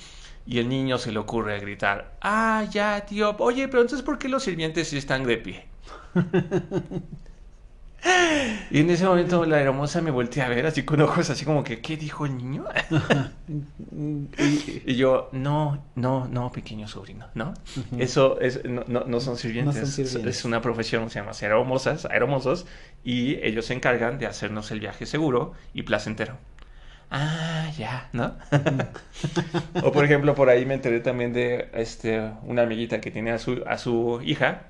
Y 0.45 0.59
el 0.59 0.69
niño 0.69 0.97
se 0.97 1.11
le 1.11 1.19
ocurre 1.19 1.59
gritar, 1.59 2.17
ah, 2.21 2.65
ya, 2.71 3.05
tío, 3.05 3.35
oye, 3.39 3.67
pero 3.67 3.81
entonces, 3.81 4.03
¿por 4.05 4.17
qué 4.17 4.29
los 4.29 4.43
sirvientes 4.43 4.91
están 4.93 5.23
de 5.25 5.37
pie? 5.37 5.65
Y 8.71 8.81
en 8.81 8.89
ese 8.89 9.05
momento 9.05 9.45
la 9.45 9.59
hermosa 9.59 10.01
me 10.01 10.11
volteé 10.11 10.43
a 10.43 10.49
ver 10.49 10.65
así 10.65 10.83
con 10.83 11.01
ojos 11.01 11.29
así 11.29 11.45
como 11.45 11.63
que, 11.63 11.81
¿qué 11.81 11.97
dijo 11.97 12.25
el 12.25 12.37
niño? 12.37 12.65
y 14.85 14.95
yo, 14.95 15.29
no, 15.31 15.83
no, 15.95 16.27
no, 16.27 16.51
pequeño 16.51 16.87
sobrino, 16.87 17.27
¿no? 17.33 17.53
Eso 17.97 18.39
es, 18.39 18.63
no, 18.65 18.83
no, 18.87 19.19
son 19.19 19.37
sirvientes, 19.37 19.97
es 19.99 20.45
una 20.45 20.61
profesión, 20.61 21.09
se 21.09 21.19
llama 21.19 21.33
ser 21.33 21.51
hermosas, 21.51 22.07
hermosos, 22.11 22.67
y 23.03 23.35
ellos 23.45 23.65
se 23.65 23.73
encargan 23.73 24.19
de 24.19 24.27
hacernos 24.27 24.71
el 24.71 24.79
viaje 24.79 25.05
seguro 25.05 25.53
y 25.73 25.83
placentero. 25.83 26.37
Ah, 27.11 27.71
ya, 27.75 28.07
¿no? 28.13 28.35
o 29.83 29.91
por 29.91 30.05
ejemplo, 30.05 30.35
por 30.35 30.49
ahí 30.49 30.65
me 30.65 30.75
enteré 30.75 30.99
también 30.99 31.33
de 31.33 31.69
este, 31.73 32.31
una 32.43 32.61
amiguita 32.61 33.01
que 33.01 33.09
tiene 33.09 33.31
a 33.31 33.39
su, 33.39 33.63
a 33.65 33.79
su 33.79 34.21
hija. 34.23 34.67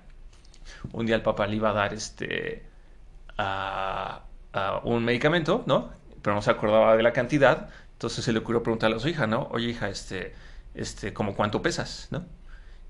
Un 0.93 1.05
día 1.05 1.15
el 1.15 1.21
papá 1.21 1.47
le 1.47 1.57
iba 1.57 1.71
a 1.71 1.73
dar 1.73 1.93
este 1.93 2.68
a, 3.39 4.82
un 4.84 5.06
medicamento, 5.06 5.63
¿no? 5.67 5.89
Pero 6.21 6.36
no 6.36 6.41
se 6.41 6.52
acordaba 6.52 6.95
de 6.97 7.04
la 7.04 7.13
cantidad, 7.13 7.69
entonces 7.93 8.25
se 8.25 8.34
le 8.34 8.39
ocurrió 8.39 8.62
preguntarle 8.63 8.97
a 8.97 8.99
su 8.99 9.08
hija, 9.08 9.28
¿no? 9.28 9.47
Oye, 9.52 9.69
hija, 9.69 9.89
este, 9.89 10.34
este, 10.75 11.13
como 11.13 11.36
cuánto 11.36 11.62
pesas, 11.62 12.08
¿no? 12.12 12.25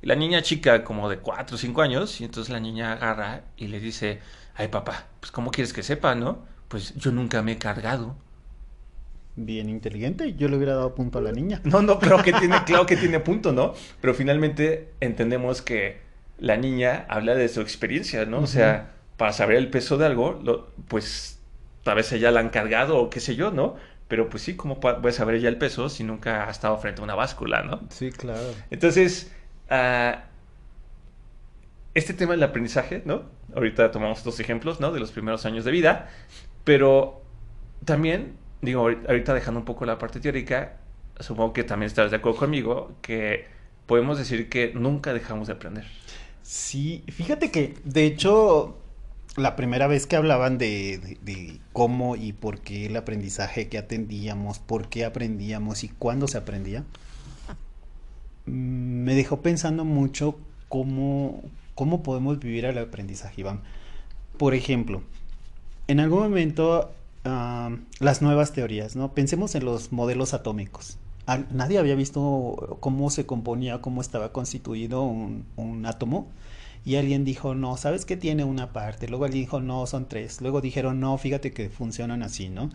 Y 0.02 0.08
la 0.08 0.16
niña 0.16 0.42
chica, 0.42 0.84
como 0.84 1.10
de 1.10 1.20
4 1.20 1.56
o 1.56 1.60
5 1.60 1.82
años, 1.82 2.22
y 2.22 2.24
entonces 2.24 2.52
la 2.52 2.60
niña 2.60 2.94
agarra 2.94 3.42
y 3.58 3.68
le 3.68 3.80
dice, 3.80 4.20
ay 4.56 4.70
papá, 4.70 5.08
pues 5.20 5.32
¿cómo 5.32 5.52
quieres 5.52 5.74
que 5.74 5.84
sepa, 5.84 6.16
no? 6.16 6.46
Pues 6.70 6.96
yo 6.96 7.12
nunca 7.12 7.42
me 7.42 7.54
he 7.54 7.58
cargado. 7.58 8.16
Bien 9.36 9.70
inteligente, 9.70 10.34
yo 10.36 10.48
le 10.48 10.58
hubiera 10.58 10.74
dado 10.74 10.96
punto 10.96 11.20
a 11.20 11.22
la 11.22 11.32
niña. 11.32 11.62
No, 11.64 11.82
no, 11.82 12.00
pero 12.00 12.24
que 12.24 12.34
tiene, 12.34 12.64
claro 12.66 12.86
que 12.86 12.98
tiene 12.98 13.20
punto, 13.20 13.52
¿no? 13.52 13.74
Pero 14.02 14.14
finalmente 14.14 14.90
entendemos 15.02 15.62
que 15.62 16.00
la 16.40 16.58
niña 16.58 17.06
habla 17.10 17.36
de 17.36 17.48
su 17.50 17.62
experiencia, 17.62 18.26
¿no? 18.26 18.40
O 18.40 18.48
sea, 18.48 18.92
para 19.20 19.34
saber 19.34 19.58
el 19.58 19.70
peso 19.70 19.98
de 19.98 20.06
algo, 20.06 20.42
pues 20.88 21.42
tal 21.84 21.96
vez 21.96 22.10
ella 22.14 22.32
la 22.32 22.40
han 22.40 22.48
cargado 22.48 22.98
o 22.98 23.10
qué 23.10 23.20
sé 23.20 23.36
yo, 23.36 23.52
¿no? 23.52 23.76
Pero 24.08 24.30
pues 24.30 24.44
sí, 24.44 24.56
¿cómo 24.56 24.80
puede 24.80 25.12
saber 25.12 25.36
ella 25.36 25.50
el 25.50 25.58
peso 25.58 25.90
si 25.90 26.06
nunca 26.06 26.48
ha 26.48 26.50
estado 26.50 26.78
frente 26.78 27.02
a 27.02 27.04
una 27.04 27.16
báscula, 27.16 27.62
¿no? 27.64 27.82
Sí, 27.90 28.12
claro. 28.12 28.54
Entonces, 28.72 29.30
uh, 29.70 30.20
este 31.94 32.14
tema 32.14 32.32
del 32.32 32.44
aprendizaje, 32.44 33.02
¿no? 33.04 33.24
Ahorita 33.54 33.92
tomamos 33.92 34.24
dos 34.24 34.40
ejemplos, 34.40 34.80
¿no? 34.80 34.94
De 34.94 35.02
los 35.02 35.12
primeros 35.12 35.46
años 35.46 35.66
de 35.66 35.72
vida, 35.72 36.10
pero 36.64 37.22
también, 37.84 38.38
digo, 38.62 38.84
ahorita 38.84 39.34
dejando 39.34 39.60
un 39.60 39.66
poco 39.66 39.86
la 39.86 40.00
parte 40.00 40.22
teórica, 40.22 40.78
supongo 41.20 41.52
que 41.52 41.66
también 41.66 41.88
estarás 41.88 42.12
de 42.12 42.18
acuerdo 42.18 42.40
conmigo 42.40 42.94
que 43.02 43.48
podemos 43.86 44.18
decir 44.18 44.48
que 44.48 44.72
nunca 44.74 45.14
dejamos 45.14 45.48
de 45.48 45.54
aprender. 45.56 45.86
Sí, 46.42 47.04
fíjate 47.10 47.52
que 47.52 47.76
de 47.84 48.06
hecho 48.06 48.78
la 49.40 49.56
primera 49.56 49.88
vez 49.88 50.06
que 50.06 50.16
hablaban 50.16 50.58
de, 50.58 51.60
cómo 51.74 52.16
y 52.16 52.34
por 52.34 52.60
qué 52.60 52.86
el 52.86 52.96
aprendizaje 52.96 53.70
que 53.70 53.78
atendíamos, 53.78 54.60
por 54.60 54.90
qué 54.90 55.06
aprendíamos 55.06 55.84
y 55.84 55.90
cuándo 55.90 56.28
se 56.28 56.38
aprendía, 56.38 56.84
mm, 58.46 59.04
me 59.04 59.16
dejó 59.16 59.42
pensando 59.42 59.86
mucho 59.86 60.38
cómo, 60.68 61.42
cómo 61.76 62.04
podemos 62.04 62.40
vivir 62.40 62.66
el 62.66 62.78
aprendizaje, 62.78 63.42
Iván. 63.42 63.62
Por 64.38 64.54
ejemplo, 64.54 65.02
en 65.88 66.00
algún 66.00 66.20
momento 66.20 66.92
uh, 67.26 67.76
las 68.00 68.22
nuevas 68.22 68.54
teorías, 68.54 68.96
¿no? 68.96 69.14
Pensemos 69.14 69.56
en 69.56 69.66
los 69.66 69.92
modelos 69.92 70.34
atómicos. 70.34 70.98
Nadie 71.52 71.78
había 71.78 71.94
visto 71.94 72.78
cómo 72.80 73.12
se 73.12 73.28
componía, 73.28 73.82
cómo 73.82 74.02
estaba 74.02 74.32
constituido 74.32 75.04
un 75.04 75.86
átomo 75.86 76.28
y 76.86 76.96
alguien 76.96 77.26
dijo, 77.26 77.56
no, 77.56 77.78
¿sabes 77.78 78.06
que 78.06 78.18
tiene 78.18 78.44
una 78.44 78.74
parte? 78.74 79.08
Luego 79.08 79.26
alguien 79.26 79.44
dijo, 79.44 79.60
no, 79.60 79.86
son 79.86 80.08
tres. 80.08 80.42
Luego 80.42 80.62
dijeron, 80.62 81.00
no, 81.00 81.18
fíjate 81.18 81.52
que 81.52 81.70
funcionan 81.70 82.24
así, 82.24 82.50
¿no? 82.50 82.70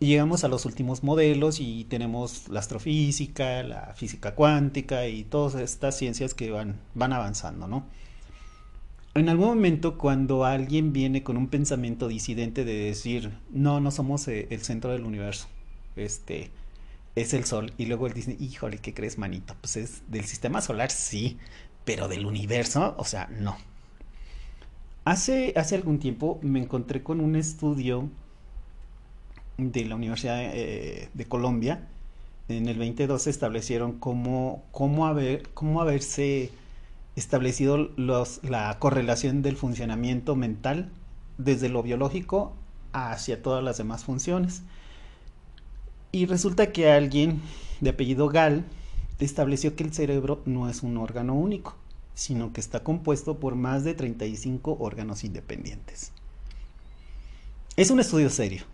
Y 0.00 0.06
llegamos 0.06 0.42
a 0.44 0.48
los 0.48 0.66
últimos 0.66 1.04
modelos 1.04 1.60
y 1.60 1.84
tenemos 1.84 2.48
la 2.48 2.60
astrofísica, 2.60 3.62
la 3.62 3.94
física 3.94 4.34
cuántica 4.34 5.06
y 5.06 5.24
todas 5.24 5.54
estas 5.54 5.96
ciencias 5.96 6.34
que 6.34 6.50
van, 6.50 6.80
van 6.94 7.12
avanzando, 7.12 7.68
¿no? 7.68 7.86
En 9.14 9.28
algún 9.28 9.46
momento 9.46 9.98
cuando 9.98 10.44
alguien 10.44 10.92
viene 10.92 11.22
con 11.22 11.36
un 11.36 11.48
pensamiento 11.48 12.08
disidente 12.08 12.64
de 12.64 12.74
decir, 12.74 13.30
no, 13.50 13.78
no 13.78 13.90
somos 13.90 14.26
eh, 14.26 14.48
el 14.50 14.62
centro 14.62 14.90
del 14.90 15.04
universo, 15.04 15.48
este, 15.96 16.50
es 17.14 17.34
el 17.34 17.44
Sol, 17.44 17.74
y 17.76 17.86
luego 17.86 18.06
él 18.06 18.14
dice, 18.14 18.36
híjole, 18.40 18.78
¿qué 18.78 18.94
crees, 18.94 19.18
manito? 19.18 19.54
Pues 19.60 19.76
es 19.76 20.02
del 20.08 20.24
sistema 20.24 20.62
solar, 20.62 20.90
sí, 20.90 21.38
pero 21.84 22.08
del 22.08 22.26
universo, 22.26 22.94
o 22.98 23.04
sea, 23.04 23.28
no. 23.30 23.56
Hace, 25.04 25.52
hace 25.56 25.74
algún 25.74 25.98
tiempo 25.98 26.38
me 26.42 26.60
encontré 26.60 27.02
con 27.02 27.20
un 27.20 27.34
estudio 27.34 28.08
de 29.58 29.84
la 29.84 29.96
Universidad 29.96 30.40
eh, 30.40 31.08
de 31.12 31.24
Colombia. 31.26 31.88
En 32.48 32.68
el 32.68 32.78
2012 32.78 33.30
establecieron 33.30 33.98
cómo, 33.98 34.62
cómo, 34.70 35.06
haber, 35.06 35.48
cómo 35.54 35.80
haberse 35.80 36.50
establecido 37.16 37.90
los, 37.96 38.42
la 38.44 38.78
correlación 38.78 39.42
del 39.42 39.56
funcionamiento 39.56 40.36
mental 40.36 40.90
desde 41.38 41.68
lo 41.68 41.82
biológico 41.82 42.52
hacia 42.92 43.42
todas 43.42 43.62
las 43.64 43.78
demás 43.78 44.04
funciones. 44.04 44.62
Y 46.12 46.26
resulta 46.26 46.72
que 46.72 46.90
alguien 46.90 47.40
de 47.80 47.90
apellido 47.90 48.28
Gall 48.28 48.64
estableció 49.20 49.76
que 49.76 49.84
el 49.84 49.92
cerebro 49.92 50.42
no 50.46 50.68
es 50.68 50.82
un 50.82 50.96
órgano 50.96 51.34
único, 51.34 51.74
sino 52.14 52.52
que 52.52 52.60
está 52.60 52.82
compuesto 52.82 53.38
por 53.38 53.54
más 53.54 53.84
de 53.84 53.94
35 53.94 54.76
órganos 54.80 55.24
independientes. 55.24 56.12
Es 57.76 57.90
un 57.90 58.00
estudio 58.00 58.28
serio, 58.28 58.64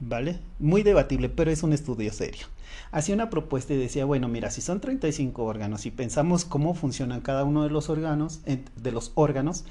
¿vale? 0.00 0.38
Muy 0.58 0.82
debatible, 0.82 1.28
pero 1.28 1.50
es 1.50 1.62
un 1.62 1.72
estudio 1.72 2.12
serio. 2.12 2.46
Hacía 2.92 3.14
una 3.14 3.30
propuesta 3.30 3.74
y 3.74 3.78
decía, 3.78 4.04
bueno, 4.04 4.28
mira, 4.28 4.50
si 4.50 4.60
son 4.60 4.80
35 4.80 5.42
órganos 5.42 5.86
y 5.86 5.90
pensamos 5.90 6.44
cómo 6.44 6.74
funcionan 6.74 7.20
cada 7.20 7.44
uno 7.44 7.64
de 7.64 7.70
los 7.70 7.90
órganos, 7.90 8.40
de 8.44 8.92
los 8.92 9.12
órganos, 9.14 9.64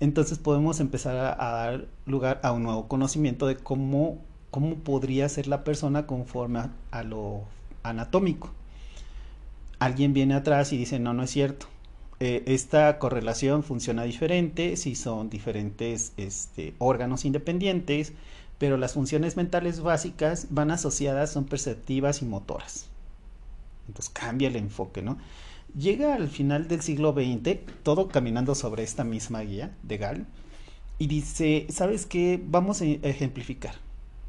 entonces 0.00 0.38
podemos 0.38 0.80
empezar 0.80 1.16
a, 1.16 1.50
dar 1.50 1.86
lugar 2.06 2.40
a 2.42 2.52
un 2.52 2.62
nuevo 2.62 2.88
conocimiento 2.88 3.46
de 3.46 3.56
cómo, 3.56 4.18
cómo 4.50 4.76
podría 4.76 5.28
ser 5.28 5.48
la 5.48 5.64
persona 5.64 6.06
conforme 6.06 6.70
a 6.90 7.02
lo 7.02 7.42
anatómico 7.82 8.50
alguien 9.78 10.12
viene 10.12 10.34
atrás 10.34 10.72
y 10.72 10.76
dice, 10.76 10.98
no, 10.98 11.14
no 11.14 11.22
es 11.22 11.30
cierto. 11.30 11.66
Eh, 12.20 12.42
esta 12.46 12.98
correlación 12.98 13.62
funciona 13.62 14.02
diferente 14.02 14.76
si 14.76 14.96
son 14.96 15.30
diferentes 15.30 16.12
este, 16.16 16.74
órganos 16.78 17.24
independientes, 17.24 18.12
pero 18.58 18.76
las 18.76 18.94
funciones 18.94 19.36
mentales 19.36 19.80
básicas 19.80 20.48
van 20.50 20.72
asociadas, 20.72 21.30
son 21.32 21.44
perceptivas 21.44 22.22
y 22.22 22.24
motoras. 22.24 22.86
Entonces 23.86 24.12
cambia 24.12 24.48
el 24.48 24.56
enfoque, 24.56 25.00
¿no? 25.00 25.18
Llega 25.76 26.14
al 26.14 26.28
final 26.28 26.66
del 26.66 26.80
siglo 26.80 27.12
XX, 27.12 27.58
todo 27.82 28.08
caminando 28.08 28.54
sobre 28.54 28.82
esta 28.82 29.04
misma 29.04 29.40
guía 29.42 29.76
de 29.82 29.98
Gall, 29.98 30.26
y 30.98 31.06
dice, 31.06 31.66
¿sabes 31.70 32.06
qué? 32.06 32.42
Vamos 32.44 32.82
a 32.82 32.84
ejemplificar. 32.84 33.74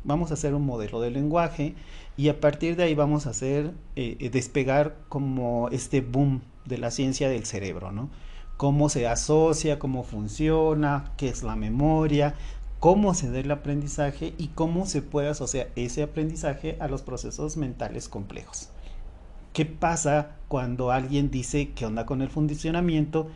Vamos 0.04 0.32
a 0.32 0.36
hacer 0.36 0.54
un 0.54 0.66
modelo 0.66 1.02
de 1.02 1.12
lenguaje 1.12 1.76
y 2.16 2.30
a 2.30 2.40
partir 2.40 2.76
de 2.76 2.84
ahí 2.84 2.96
vamos 2.96 3.28
a 3.28 3.32
hacer 3.32 3.74
eh, 3.96 4.18
eh, 4.20 4.30
despegar 4.30 4.96
como 5.10 5.70
este 5.70 6.02
boom 6.02 6.42
de 6.66 6.78
la 6.78 6.92
ciencia 6.92 7.30
del 7.30 7.46
cerebro, 7.46 7.92
¿no? 7.92 8.10
Cómo 8.58 8.90
se 8.90 9.08
asocia, 9.08 9.80
cómo 9.80 10.04
funciona, 10.04 11.12
qué 11.18 11.30
es 11.30 11.44
la 11.44 11.56
memoria, 11.56 12.36
cómo 12.80 13.14
se 13.14 13.30
da 13.32 13.40
el 13.40 13.52
aprendizaje 13.52 14.34
y 14.38 14.48
cómo 14.50 14.86
se 14.86 15.02
puede 15.02 15.30
asociar 15.30 15.70
ese 15.76 16.04
aprendizaje 16.04 16.78
a 16.80 16.88
los 16.88 17.02
procesos 17.02 17.58
mentales 17.58 18.10
complejos. 18.10 18.70
¿Qué 19.54 19.66
pasa 19.66 20.36
cuando 20.48 20.92
alguien 20.92 21.32
dice 21.32 21.72
qué 21.72 21.86
onda 21.86 22.06
con 22.06 22.22
el 22.22 22.30
funcionamiento? 22.30 23.30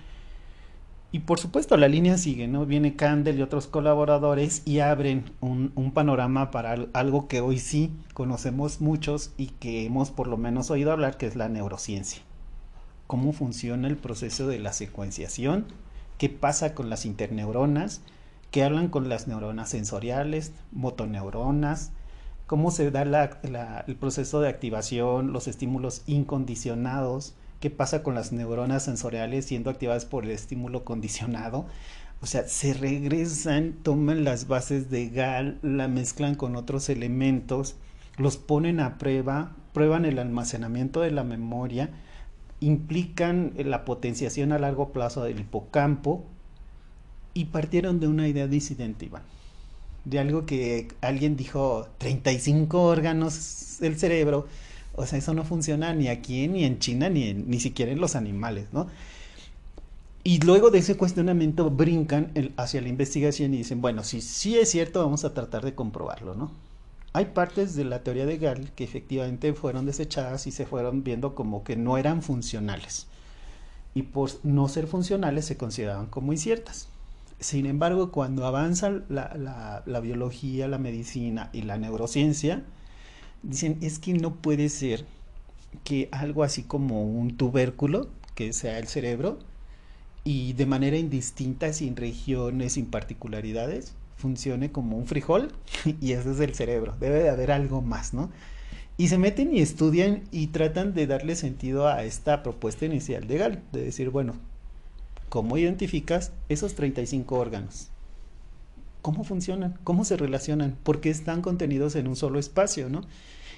Y 1.13 1.19
por 1.19 1.39
supuesto 1.39 1.77
la 1.77 1.87
línea 1.87 2.17
sigue, 2.17 2.47
¿no? 2.47 2.65
Viene 2.65 2.95
Candel 2.95 3.37
y 3.37 3.43
otros 3.43 3.67
colaboradores 3.67 4.63
y 4.65 4.79
abren 4.79 5.31
un, 5.41 5.71
un, 5.75 5.91
panorama 5.91 6.49
para 6.49 6.75
algo 6.93 7.27
que 7.27 7.39
hoy 7.39 7.59
sí 7.59 7.91
conocemos 8.15 8.81
muchos 8.81 9.31
y 9.37 9.49
que 9.49 9.85
hemos 9.85 10.09
por 10.09 10.25
lo 10.25 10.37
menos 10.37 10.71
oído 10.71 10.91
hablar, 10.91 11.17
que 11.17 11.27
es 11.27 11.35
la 11.35 11.49
neurociencia. 11.49 12.23
Cómo 13.05 13.31
funciona 13.31 13.87
el 13.87 13.95
proceso 13.95 14.47
de 14.47 14.57
la 14.57 14.73
secuenciación, 14.73 15.67
qué 16.17 16.29
pasa 16.29 16.73
con 16.73 16.89
las 16.89 17.05
interneuronas, 17.05 18.01
qué 18.49 18.63
hablan 18.63 18.87
con 18.87 19.07
las 19.07 19.27
neuronas 19.27 19.69
sensoriales, 19.69 20.51
motoneuronas, 20.71 21.91
cómo 22.47 22.71
se 22.71 22.89
da 22.89 23.03
el 23.85 23.95
proceso 23.97 24.41
de 24.41 24.49
activación, 24.49 25.31
los 25.31 25.47
estímulos 25.47 26.01
incondicionados, 26.07 27.35
qué 27.63 27.69
pasa 27.69 28.03
con 28.03 28.13
las 28.13 28.33
neuronas 28.33 28.83
sensoriales 28.83 29.45
siendo 29.45 29.69
activadas 29.69 30.03
por 30.03 30.25
el 30.25 30.31
estímulo 30.31 30.83
condicionado. 30.83 31.65
O 32.21 32.25
sea, 32.25 32.45
se 32.45 32.73
regresan, 32.73 33.71
toman 33.83 34.25
las 34.25 34.49
bases 34.49 34.89
de 34.89 35.07
GAL, 35.07 35.59
la 35.61 35.87
mezclan 35.87 36.35
con 36.35 36.57
otros 36.57 36.89
elementos, 36.89 37.77
los 38.17 38.35
ponen 38.35 38.81
a 38.81 38.97
prueba, 38.97 39.55
prueban 39.71 40.03
el 40.03 40.19
almacenamiento 40.19 40.99
de 40.99 41.11
la 41.11 41.23
memoria, 41.23 41.89
implican 42.59 43.53
la 43.55 43.85
potenciación 43.85 44.51
a 44.51 44.59
largo 44.59 44.91
plazo 44.91 45.23
del 45.23 45.39
hipocampo 45.39 46.25
y 47.33 47.45
partieron 47.45 48.01
de 48.01 48.09
una 48.09 48.27
idea 48.27 48.47
disidente, 48.47 49.05
Iván. 49.05 49.23
De 50.03 50.19
algo 50.19 50.45
que 50.45 50.89
alguien 50.99 51.37
dijo, 51.37 51.87
35 51.99 52.81
órganos 52.81 53.77
del 53.79 53.97
cerebro, 53.97 54.47
o 54.95 55.05
sea, 55.05 55.19
eso 55.19 55.33
no 55.33 55.43
funciona 55.43 55.93
ni 55.93 56.07
aquí, 56.07 56.47
ni 56.47 56.63
en 56.65 56.79
China, 56.79 57.09
ni, 57.09 57.33
ni 57.33 57.59
siquiera 57.59 57.91
en 57.91 57.99
los 57.99 58.15
animales, 58.15 58.67
¿no? 58.71 58.87
Y 60.23 60.39
luego 60.39 60.71
de 60.71 60.79
ese 60.79 60.95
cuestionamiento 60.95 61.69
brincan 61.69 62.31
hacia 62.55 62.81
la 62.81 62.87
investigación 62.87 63.53
y 63.53 63.57
dicen, 63.57 63.81
bueno, 63.81 64.03
si 64.03 64.21
sí 64.21 64.57
es 64.57 64.69
cierto, 64.69 65.03
vamos 65.03 65.25
a 65.25 65.33
tratar 65.33 65.65
de 65.65 65.75
comprobarlo, 65.75 66.33
¿no? 66.33 66.51
Hay 67.11 67.25
partes 67.25 67.75
de 67.75 67.83
la 67.83 68.03
teoría 68.03 68.25
de 68.25 68.37
Gall 68.37 68.71
que 68.71 68.83
efectivamente 68.83 69.53
fueron 69.53 69.85
desechadas 69.85 70.47
y 70.47 70.51
se 70.51 70.65
fueron 70.65 71.03
viendo 71.03 71.35
como 71.35 71.63
que 71.63 71.75
no 71.75 71.97
eran 71.97 72.21
funcionales. 72.21 73.07
Y 73.93 74.03
por 74.03 74.29
no 74.43 74.67
ser 74.69 74.87
funcionales 74.87 75.45
se 75.45 75.57
consideraban 75.57 76.07
como 76.07 76.31
inciertas. 76.31 76.87
Sin 77.39 77.65
embargo, 77.65 78.11
cuando 78.11 78.47
avanza 78.47 79.01
la, 79.09 79.83
la 79.85 79.99
biología, 79.99 80.67
la 80.67 80.77
medicina 80.77 81.49
y 81.51 81.63
la 81.63 81.77
neurociencia, 81.77 82.63
dicen, 83.43 83.77
es 83.81 83.99
que 83.99 84.13
no 84.13 84.35
puede 84.35 84.69
ser 84.69 85.05
que 85.83 86.09
algo 86.11 86.43
así 86.43 86.63
como 86.63 87.03
un 87.03 87.35
tubérculo, 87.37 88.09
que 88.35 88.53
sea 88.53 88.79
el 88.79 88.87
cerebro, 88.87 89.39
y 90.23 90.53
de 90.53 90.65
manera 90.65 90.97
indistinta, 90.97 91.73
sin 91.73 91.95
regiones, 91.95 92.73
sin 92.73 92.85
particularidades, 92.85 93.93
funcione 94.15 94.71
como 94.71 94.97
un 94.97 95.05
frijol, 95.05 95.51
y 96.01 96.13
ese 96.13 96.31
es 96.31 96.39
el 96.39 96.55
cerebro. 96.55 96.95
Debe 96.99 97.21
de 97.21 97.29
haber 97.29 97.51
algo 97.51 97.81
más, 97.81 98.13
¿no? 98.13 98.31
Y 98.95 99.07
se 99.07 99.17
meten 99.17 99.55
y 99.55 99.59
estudian 99.59 100.23
y 100.31 100.47
tratan 100.47 100.93
de 100.93 101.07
darle 101.07 101.35
sentido 101.35 101.87
a 101.87 102.03
esta 102.03 102.43
propuesta 102.43 102.85
inicial 102.85 103.27
de 103.27 103.37
Gall, 103.37 103.63
de 103.71 103.83
decir, 103.83 104.11
bueno, 104.11 104.35
¿cómo 105.29 105.57
identificas 105.57 106.31
esos 106.47 106.75
35 106.75 107.35
órganos? 107.35 107.89
¿Cómo 109.03 109.23
funcionan? 109.23 109.77
¿Cómo 109.83 110.03
se 110.03 110.17
relacionan? 110.17 110.75
¿Por 110.81 110.99
qué 110.99 111.11
están 111.11 111.43
contenidos 111.43 111.95
en 111.95 112.07
un 112.07 112.15
solo 112.15 112.39
espacio, 112.39 112.89
no? 112.89 113.01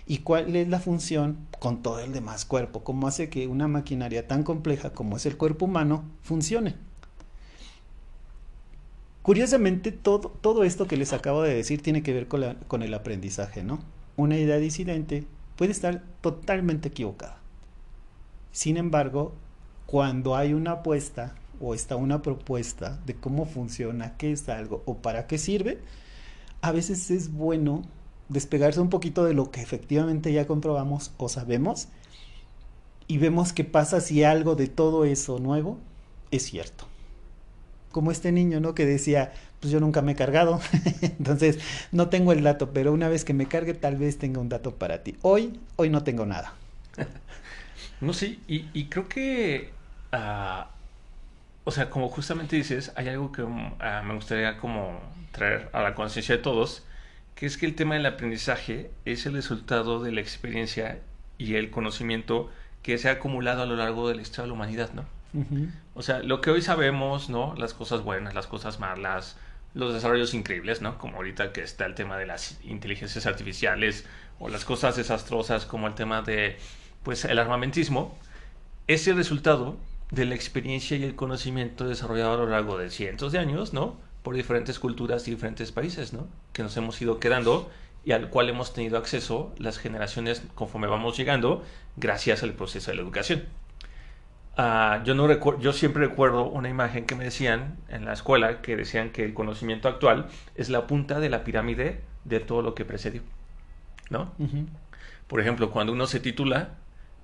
y 0.07 0.19
cuál 0.19 0.55
es 0.55 0.67
la 0.67 0.79
función 0.79 1.37
con 1.59 1.81
todo 1.81 1.99
el 1.99 2.13
demás 2.13 2.45
cuerpo, 2.45 2.83
cómo 2.83 3.07
hace 3.07 3.29
que 3.29 3.47
una 3.47 3.67
maquinaria 3.67 4.27
tan 4.27 4.43
compleja 4.43 4.91
como 4.91 5.17
es 5.17 5.25
el 5.25 5.37
cuerpo 5.37 5.65
humano 5.65 6.03
funcione. 6.21 6.75
Curiosamente, 9.23 9.91
todo, 9.91 10.29
todo 10.41 10.63
esto 10.63 10.85
que 10.87 10.97
les 10.97 11.11
acabo 11.11 11.41
de 11.41 11.55
decir 11.55 11.81
tiene 11.81 12.03
que 12.03 12.13
ver 12.13 12.27
con, 12.27 12.57
con 12.67 12.83
el 12.83 12.93
aprendizaje, 12.93 13.63
¿no? 13.63 13.79
Una 14.17 14.37
idea 14.37 14.57
disidente 14.57 15.25
puede 15.55 15.71
estar 15.71 16.03
totalmente 16.21 16.89
equivocada. 16.89 17.39
Sin 18.51 18.77
embargo, 18.77 19.33
cuando 19.87 20.35
hay 20.35 20.53
una 20.53 20.73
apuesta 20.73 21.33
o 21.59 21.73
está 21.73 21.95
una 21.95 22.21
propuesta 22.21 22.99
de 23.05 23.15
cómo 23.15 23.45
funciona, 23.45 24.17
qué 24.17 24.31
es 24.31 24.47
algo 24.49 24.83
o 24.85 24.97
para 24.97 25.27
qué 25.27 25.37
sirve, 25.37 25.79
a 26.61 26.71
veces 26.71 27.11
es 27.11 27.31
bueno 27.31 27.83
despegarse 28.29 28.79
un 28.79 28.89
poquito 28.89 29.23
de 29.23 29.33
lo 29.33 29.51
que 29.51 29.61
efectivamente 29.61 30.33
ya 30.33 30.47
comprobamos 30.47 31.11
o 31.17 31.29
sabemos 31.29 31.89
y 33.07 33.17
vemos 33.17 33.53
qué 33.53 33.63
pasa 33.63 34.01
si 34.01 34.23
algo 34.23 34.55
de 34.55 34.67
todo 34.67 35.05
eso 35.05 35.39
nuevo 35.39 35.77
es 36.31 36.43
cierto. 36.43 36.87
Como 37.91 38.11
este 38.11 38.31
niño, 38.31 38.59
¿no? 38.59 38.75
Que 38.75 38.85
decía, 38.85 39.31
pues 39.59 39.71
yo 39.71 39.79
nunca 39.79 40.01
me 40.01 40.13
he 40.13 40.15
cargado, 40.15 40.59
entonces 41.01 41.59
no 41.91 42.09
tengo 42.09 42.33
el 42.33 42.43
dato, 42.43 42.73
pero 42.73 42.91
una 42.91 43.07
vez 43.07 43.23
que 43.23 43.33
me 43.33 43.47
cargue 43.47 43.73
tal 43.73 43.95
vez 43.95 44.17
tenga 44.17 44.39
un 44.39 44.49
dato 44.49 44.75
para 44.75 45.03
ti. 45.03 45.15
Hoy, 45.21 45.59
hoy 45.75 45.89
no 45.89 46.03
tengo 46.03 46.25
nada. 46.25 46.55
no, 48.01 48.13
sí, 48.13 48.41
y, 48.47 48.85
creo 48.85 49.07
que, 49.07 49.71
uh, 50.13 50.65
o 51.65 51.71
sea, 51.71 51.89
como 51.89 52.09
justamente 52.09 52.55
dices, 52.55 52.93
hay 52.95 53.09
algo 53.09 53.31
que 53.31 53.41
uh, 53.41 53.49
me 53.49 54.13
gustaría 54.13 54.57
como 54.57 54.99
traer 55.31 55.69
a 55.73 55.81
la 55.81 55.95
conciencia 55.95 56.37
de 56.37 56.41
todos, 56.41 56.85
que 57.33 57.47
es 57.47 57.57
que 57.57 57.65
el 57.65 57.75
tema 57.75 57.95
del 57.95 58.05
aprendizaje 58.05 58.91
es 59.03 59.25
el 59.25 59.33
resultado 59.33 60.01
de 60.01 60.11
la 60.11 60.21
experiencia 60.21 60.99
y 61.39 61.55
el 61.55 61.71
conocimiento 61.71 62.51
que 62.83 62.97
se 62.99 63.09
ha 63.09 63.13
acumulado 63.13 63.63
a 63.63 63.65
lo 63.65 63.75
largo 63.75 64.07
de 64.07 64.15
la 64.15 64.21
historia 64.21 64.43
de 64.43 64.47
la 64.49 64.53
humanidad, 64.53 64.91
¿no? 64.93 65.05
O 65.95 66.01
sea, 66.01 66.19
lo 66.19 66.39
que 66.39 66.49
hoy 66.49 66.61
sabemos, 66.61 67.29
¿no? 67.29 67.55
Las 67.57 67.73
cosas 67.73 68.03
buenas, 68.03 68.33
las 68.35 68.47
cosas 68.47 68.79
malas, 68.79 69.37
los 69.73 69.93
desarrollos 69.93 70.33
increíbles, 70.33 70.81
¿no? 70.81 70.97
Como 70.97 71.17
ahorita 71.17 71.51
que 71.51 71.61
está 71.61 71.85
el 71.87 71.95
tema 71.95 72.17
de 72.17 72.25
las 72.25 72.57
inteligencias 72.63 73.25
artificiales 73.25 74.05
o 74.39 74.47
las 74.47 74.63
cosas 74.63 74.95
desastrosas 74.95 75.65
como 75.65 75.87
el 75.87 75.95
tema 75.95 76.21
de, 76.21 76.57
pues, 77.03 77.25
el 77.25 77.39
armamentismo, 77.39 78.17
es 78.87 79.07
el 79.07 79.17
resultado 79.17 79.77
de 80.11 80.25
la 80.25 80.35
experiencia 80.35 80.97
y 80.97 81.03
el 81.03 81.15
conocimiento 81.15 81.87
desarrollado 81.87 82.33
a 82.33 82.37
lo 82.37 82.47
largo 82.47 82.77
de 82.77 82.89
cientos 82.89 83.31
de 83.31 83.39
años, 83.39 83.73
¿no? 83.73 83.97
Por 84.23 84.35
diferentes 84.35 84.79
culturas 84.79 85.27
y 85.27 85.31
diferentes 85.31 85.71
países, 85.71 86.13
¿no? 86.13 86.27
Que 86.53 86.63
nos 86.63 86.75
hemos 86.77 87.01
ido 87.01 87.19
quedando 87.19 87.69
y 88.03 88.11
al 88.11 88.29
cual 88.29 88.49
hemos 88.49 88.73
tenido 88.73 88.97
acceso 88.97 89.53
las 89.57 89.79
generaciones 89.79 90.43
conforme 90.53 90.87
vamos 90.87 91.17
llegando 91.17 91.63
gracias 91.97 92.43
al 92.43 92.53
proceso 92.53 92.91
de 92.91 92.97
la 92.97 93.03
educación. 93.03 93.43
Ah, 94.57 95.01
yo, 95.03 95.15
no 95.15 95.59
yo 95.59 95.73
siempre 95.73 96.07
recuerdo 96.07 96.45
una 96.45 96.69
imagen 96.69 97.05
que 97.05 97.15
me 97.15 97.25
decían 97.25 97.77
en 97.89 98.05
la 98.05 98.13
escuela 98.13 98.61
que 98.61 98.77
decían 98.77 99.09
que 99.09 99.25
el 99.25 99.33
conocimiento 99.33 99.89
actual 99.89 100.27
es 100.55 100.69
la 100.69 100.87
punta 100.87 101.19
de 101.19 101.29
la 101.29 101.43
pirámide 101.43 102.01
de 102.23 102.39
todo 102.39 102.61
lo 102.61 102.73
que 102.73 102.85
precedió. 102.85 103.21
¿No? 104.09 104.31
Por 105.27 105.41
ejemplo, 105.41 105.71
cuando 105.71 105.91
uno 105.91 106.05
se 106.05 106.19
titula, 106.19 106.75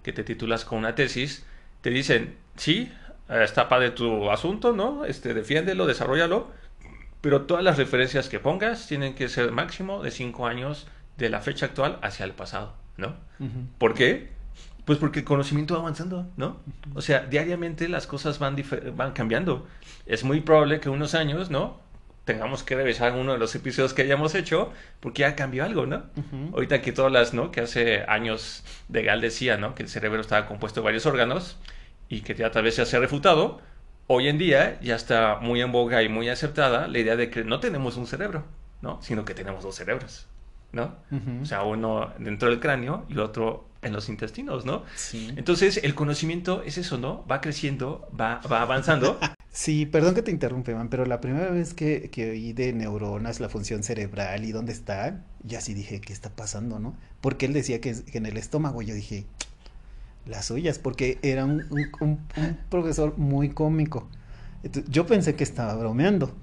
que 0.04 0.12
te 0.12 0.24
titulas 0.24 0.66
con 0.66 0.80
una 0.80 0.96
tesis, 0.96 1.46
te 1.82 1.90
dicen, 1.90 2.38
sí, 2.56 2.92
está 3.30 3.68
de 3.80 3.92
tu 3.92 4.30
asunto, 4.30 4.74
¿no? 4.74 5.06
Este, 5.06 5.34
defiéndelo, 5.34 5.86
desarrollalo, 5.86 6.50
pero 7.22 7.44
todas 7.44 7.64
las 7.64 7.78
referencias 7.78 8.30
que 8.30 8.40
pongas 8.40 8.88
tienen 8.88 9.16
que 9.16 9.30
ser 9.30 9.52
máximo 9.52 10.02
de 10.04 10.12
cinco 10.12 10.48
años 10.48 10.88
de 11.18 11.30
la 11.30 11.42
fecha 11.42 11.68
actual 11.68 12.00
hacia 12.02 12.26
el 12.26 12.34
pasado, 12.34 12.74
¿no? 12.98 13.16
¿Por 13.78 13.94
qué? 13.94 14.32
Pues 14.86 14.98
porque 14.98 15.20
el 15.20 15.26
conocimiento 15.26 15.76
va 15.76 15.82
avanzando, 15.82 16.28
¿no? 16.38 16.60
O 16.96 17.02
sea, 17.02 17.22
diariamente 17.22 17.88
las 17.88 18.08
cosas 18.08 18.40
van, 18.40 18.56
van 18.96 19.12
cambiando. 19.14 19.68
Es 20.06 20.24
muy 20.24 20.42
probable 20.42 20.80
que 20.80 20.90
unos 20.90 21.14
años, 21.14 21.52
¿no? 21.52 21.80
Tengamos 22.26 22.64
que 22.64 22.76
revisar 22.76 23.14
uno 23.14 23.34
de 23.34 23.40
los 23.40 23.56
episodios 23.56 23.94
que 23.94 24.04
hayamos 24.04 24.36
hecho 24.36 24.72
porque 25.00 25.22
ya 25.22 25.36
cambió 25.36 25.66
algo, 25.66 25.88
¿no? 25.88 26.04
Ahorita 26.54 26.82
que 26.82 26.92
todas 26.92 27.12
las, 27.12 27.34
¿no? 27.34 27.52
Que 27.52 27.62
hace 27.62 28.04
años 28.08 28.64
de 28.90 29.04
Gal 29.04 29.22
decía, 29.22 29.58
¿no? 29.58 29.74
Que 29.74 29.84
el 29.84 29.90
cerebro 29.90 30.22
estaba 30.22 30.46
compuesto 30.48 30.82
de 30.82 30.86
varios 30.86 31.06
órganos 31.06 31.58
y 32.10 32.22
que 32.22 32.36
ya 32.36 32.52
tal 32.52 32.64
vez 32.64 32.76
se 32.76 32.96
ha 32.96 33.00
refutado. 33.00 33.60
Hoy 34.08 34.28
en 34.28 34.38
día 34.38 34.80
ya 34.82 34.96
está 34.96 35.40
muy 35.42 35.62
en 35.62 35.72
boga 35.72 36.04
y 36.04 36.10
muy 36.10 36.30
aceptada 36.30 36.88
la 36.88 37.00
idea 37.00 37.16
de 37.16 37.30
que 37.30 37.44
no 37.44 37.60
tenemos 37.60 37.98
un 37.98 38.06
cerebro, 38.06 38.46
¿no? 38.82 39.02
Sino 39.02 39.26
que 39.26 39.34
tenemos 39.34 39.64
dos 39.64 39.76
cerebros, 39.76 40.28
¿no? 40.74 40.98
O 41.42 41.46
sea, 41.46 41.64
uno 41.64 42.14
dentro 42.20 42.50
del 42.50 42.60
cráneo 42.60 43.06
y 43.10 43.18
otro 43.18 43.68
en 43.82 43.94
los 43.94 44.10
intestinos, 44.10 44.66
¿no? 44.66 44.84
Sí. 44.96 45.34
Entonces, 45.38 45.80
el 45.84 45.96
conocimiento 45.96 46.62
es 46.64 46.78
eso, 46.78 46.98
¿no? 46.98 47.26
Va 47.26 47.42
creciendo, 47.42 48.08
va, 48.20 48.42
va 48.52 48.62
avanzando. 48.62 49.20
sí, 49.52 49.86
perdón 49.86 50.16
que 50.16 50.22
te 50.22 50.32
interrumpe, 50.32 50.74
man, 50.74 50.90
pero 50.90 51.06
la 51.06 51.22
primera 51.22 51.50
vez 51.52 51.74
que, 51.74 52.10
que 52.10 52.32
oí 52.32 52.54
de 52.54 52.74
neuronas, 52.74 53.40
la 53.40 53.50
función 53.50 53.84
cerebral 53.84 54.46
y 54.46 54.52
dónde 54.52 54.72
está, 54.72 55.24
ya 55.44 55.62
sí 55.62 55.74
dije, 55.74 56.02
¿qué 56.02 56.14
está 56.14 56.30
pasando, 56.30 56.80
no? 56.80 56.96
Porque 57.22 57.46
él 57.46 57.54
decía 57.54 57.82
que, 57.82 57.96
en 58.14 58.26
el 58.26 58.38
estómago, 58.38 58.82
yo 58.82 58.94
dije, 58.94 59.26
las 60.26 60.46
suyas, 60.46 60.80
porque 60.80 61.20
era 61.22 61.46
un, 61.46 61.66
un, 62.00 62.20
profesor 62.70 63.18
muy 63.18 63.50
cómico. 63.50 64.08
yo 64.88 65.06
pensé 65.06 65.36
que 65.36 65.44
estaba 65.44 65.76
bromeando. 65.76 66.34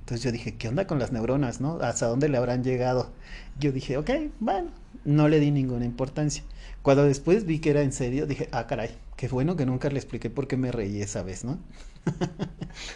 Entonces 0.00 0.22
yo 0.22 0.32
dije, 0.32 0.56
¿qué 0.56 0.68
onda 0.68 0.86
con 0.86 0.98
las 0.98 1.12
neuronas, 1.12 1.62
no? 1.62 1.78
¿Hasta 1.80 2.06
dónde 2.06 2.28
le 2.28 2.36
habrán 2.36 2.62
llegado? 2.62 3.10
Yo 3.58 3.72
dije, 3.72 3.96
ok, 3.96 4.10
bueno, 4.38 4.70
no 5.06 5.28
le 5.28 5.40
di 5.40 5.50
ninguna 5.50 5.86
importancia. 5.86 6.44
Cuando 6.82 7.04
después 7.04 7.46
vi 7.46 7.60
que 7.60 7.70
era 7.70 7.80
en 7.80 7.92
serio, 7.92 8.26
dije, 8.26 8.48
ah, 8.52 8.66
caray, 8.66 8.90
qué 9.16 9.28
bueno 9.28 9.56
que 9.56 9.64
nunca 9.64 9.88
le 9.88 9.98
expliqué 9.98 10.28
por 10.28 10.46
qué 10.46 10.58
me 10.58 10.72
reí 10.72 11.00
esa 11.00 11.22
vez, 11.22 11.44
¿no? 11.44 11.58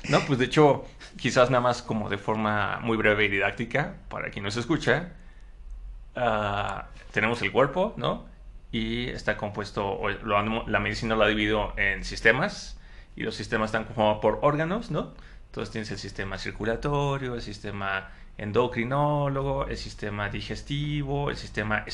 No, 0.08 0.20
pues 0.26 0.38
de 0.38 0.46
hecho, 0.46 0.84
quizás 1.16 1.50
nada 1.50 1.60
más 1.60 1.82
como 1.82 2.08
de 2.08 2.18
forma 2.18 2.80
muy 2.80 2.96
breve 2.96 3.26
y 3.26 3.28
didáctica, 3.28 3.94
para 4.08 4.30
quien 4.30 4.44
nos 4.44 4.56
escucha, 4.56 5.12
ah, 6.16 6.88
tenemos 7.12 7.40
el 7.42 7.52
cuerpo, 7.52 7.94
¿no? 7.96 8.26
Y 8.70 9.08
está 9.08 9.36
compuesto, 9.36 10.00
la 10.24 10.80
medicina 10.80 11.16
lo 11.16 11.24
ha 11.24 11.28
dividido 11.28 11.72
en 11.76 12.04
sistemas, 12.04 12.78
y 13.18 13.22
los 13.24 13.34
sistemas 13.34 13.68
están 13.68 13.82
conformados 13.82 14.20
por 14.20 14.38
órganos, 14.42 14.92
¿no? 14.92 15.12
Entonces 15.46 15.72
tienes 15.72 15.90
el 15.90 15.98
sistema 15.98 16.38
circulatorio, 16.38 17.34
el 17.34 17.42
sistema 17.42 18.10
endocrinólogo, 18.36 19.66
el 19.66 19.76
sistema 19.76 20.28
digestivo, 20.28 21.28
el 21.28 21.36
sistema 21.36 21.84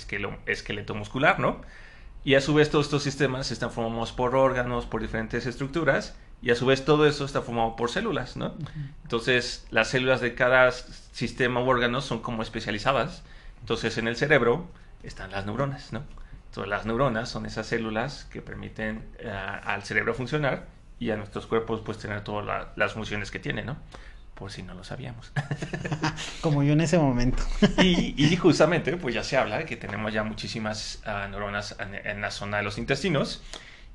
esqueleto 0.47 0.95
muscular, 0.95 1.41
¿no? 1.41 1.63
Y 2.25 2.35
a 2.35 2.43
su 2.43 2.53
vez 2.53 2.69
todos 2.71 2.85
estos 2.87 3.03
sistemas 3.03 3.51
están 3.51 3.71
formados 3.71 4.13
por 4.13 4.35
órganos, 4.35 4.85
por 4.85 5.01
diferentes 5.01 5.47
estructuras, 5.47 6.15
y 6.43 6.51
a 6.51 6.55
su 6.55 6.67
vez 6.67 6.85
todo 6.85 7.07
eso 7.07 7.25
está 7.25 7.43
formado 7.43 7.77
por 7.77 7.91
células, 7.91 8.37
¿no? 8.37 8.55
Entonces 9.03 9.67
las 9.71 9.89
células 9.89 10.21
de 10.21 10.35
cada 10.35 10.71
sistema 10.71 11.63
u 11.63 11.69
órgano 11.69 12.01
son 12.01 12.21
como 12.21 12.43
especializadas. 12.43 13.23
Entonces 13.61 13.97
en 13.99 14.09
el 14.09 14.17
cerebro 14.17 14.69
están 15.03 15.31
las 15.31 15.47
neuronas, 15.47 15.93
¿no? 15.93 16.03
Entonces 16.49 16.69
las 16.69 16.87
neuronas 16.87 17.29
son 17.29 17.47
esas 17.47 17.67
células 17.67 18.25
que 18.27 18.43
permiten 18.43 19.05
eh, 19.19 19.31
al 19.31 19.83
cerebro 19.83 20.15
funcionar 20.15 20.67
y 20.99 21.11
a 21.11 21.17
nuestros 21.17 21.47
cuerpos 21.47 21.81
pues 21.85 21.99
tener 21.99 22.23
todas 22.23 22.69
las 22.77 22.93
funciones 22.93 23.31
que 23.31 23.39
tiene, 23.39 23.63
¿no? 23.63 23.77
por 24.35 24.51
si 24.51 24.63
no 24.63 24.75
lo 24.75 24.85
sabíamos. 24.85 25.33
Como 26.41 26.63
yo 26.63 26.73
en 26.73 26.81
ese 26.81 26.99
momento. 26.99 27.43
y, 27.79 28.37
justamente, 28.37 28.97
pues 28.97 29.15
ya 29.15 29.23
se 29.23 29.37
habla 29.37 29.59
de 29.59 29.65
que 29.65 29.77
tenemos 29.77 30.13
ya 30.13 30.25
muchísimas 30.25 31.01
ah, 31.07 31.29
neuronas 31.31 31.77
en, 32.05 32.21
la 32.21 32.31
zona 32.31 32.59
de 32.59 32.63
los 32.65 32.79
intestinos. 32.79 33.43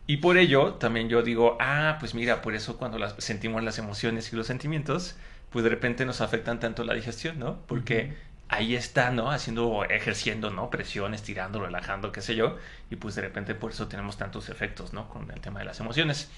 Y 0.09 0.17
por 0.17 0.39
ello, 0.39 0.73
también 0.73 1.07
yo 1.07 1.21
digo, 1.21 1.55
ah, 1.59 1.97
pues 1.99 2.15
mira, 2.15 2.41
por 2.41 2.55
eso 2.55 2.77
cuando 2.77 2.97
las, 2.97 3.13
sentimos 3.19 3.63
las 3.63 3.77
emociones 3.77 4.33
y 4.33 4.35
los 4.35 4.47
sentimientos, 4.47 5.15
pues 5.51 5.61
de 5.61 5.69
repente 5.69 6.03
nos 6.03 6.19
afectan 6.21 6.59
tanto 6.59 6.83
la 6.83 6.95
digestión, 6.95 7.37
¿no? 7.37 7.59
Porque 7.67 8.15
ahí 8.47 8.73
está, 8.73 9.11
¿no? 9.11 9.29
Haciendo, 9.29 9.83
ejerciendo, 9.83 10.49
¿no? 10.49 10.71
Presión, 10.71 11.13
estirando, 11.13 11.63
relajando, 11.63 12.11
qué 12.11 12.21
sé 12.21 12.35
yo. 12.35 12.57
Y 12.89 12.95
pues 12.95 13.13
de 13.13 13.21
repente 13.21 13.53
por 13.53 13.69
eso 13.69 13.87
tenemos 13.87 14.17
tantos 14.17 14.49
efectos, 14.49 14.93
¿no? 14.93 15.07
Con 15.09 15.29
el 15.29 15.41
tema 15.41 15.59
de 15.59 15.65
las 15.65 15.79
emociones. 15.79 16.31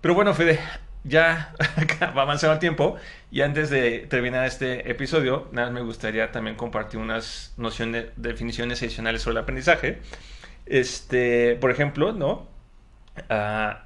Pero 0.00 0.14
bueno, 0.14 0.32
Fede, 0.32 0.60
ya 1.02 1.52
va 2.16 2.22
avanzando 2.22 2.52
el 2.52 2.60
tiempo 2.60 2.94
y 3.32 3.40
antes 3.40 3.70
de 3.70 4.06
terminar 4.08 4.46
este 4.46 4.88
episodio, 4.88 5.48
nada 5.50 5.68
me 5.70 5.80
gustaría 5.80 6.30
también 6.30 6.54
compartir 6.54 7.00
unas 7.00 7.54
nociones, 7.56 8.06
definiciones 8.14 8.80
adicionales 8.82 9.22
sobre 9.22 9.38
el 9.38 9.42
aprendizaje. 9.42 9.98
Este, 10.66 11.56
por 11.56 11.72
ejemplo, 11.72 12.12
¿no? 12.12 12.53
Ah, 13.28 13.84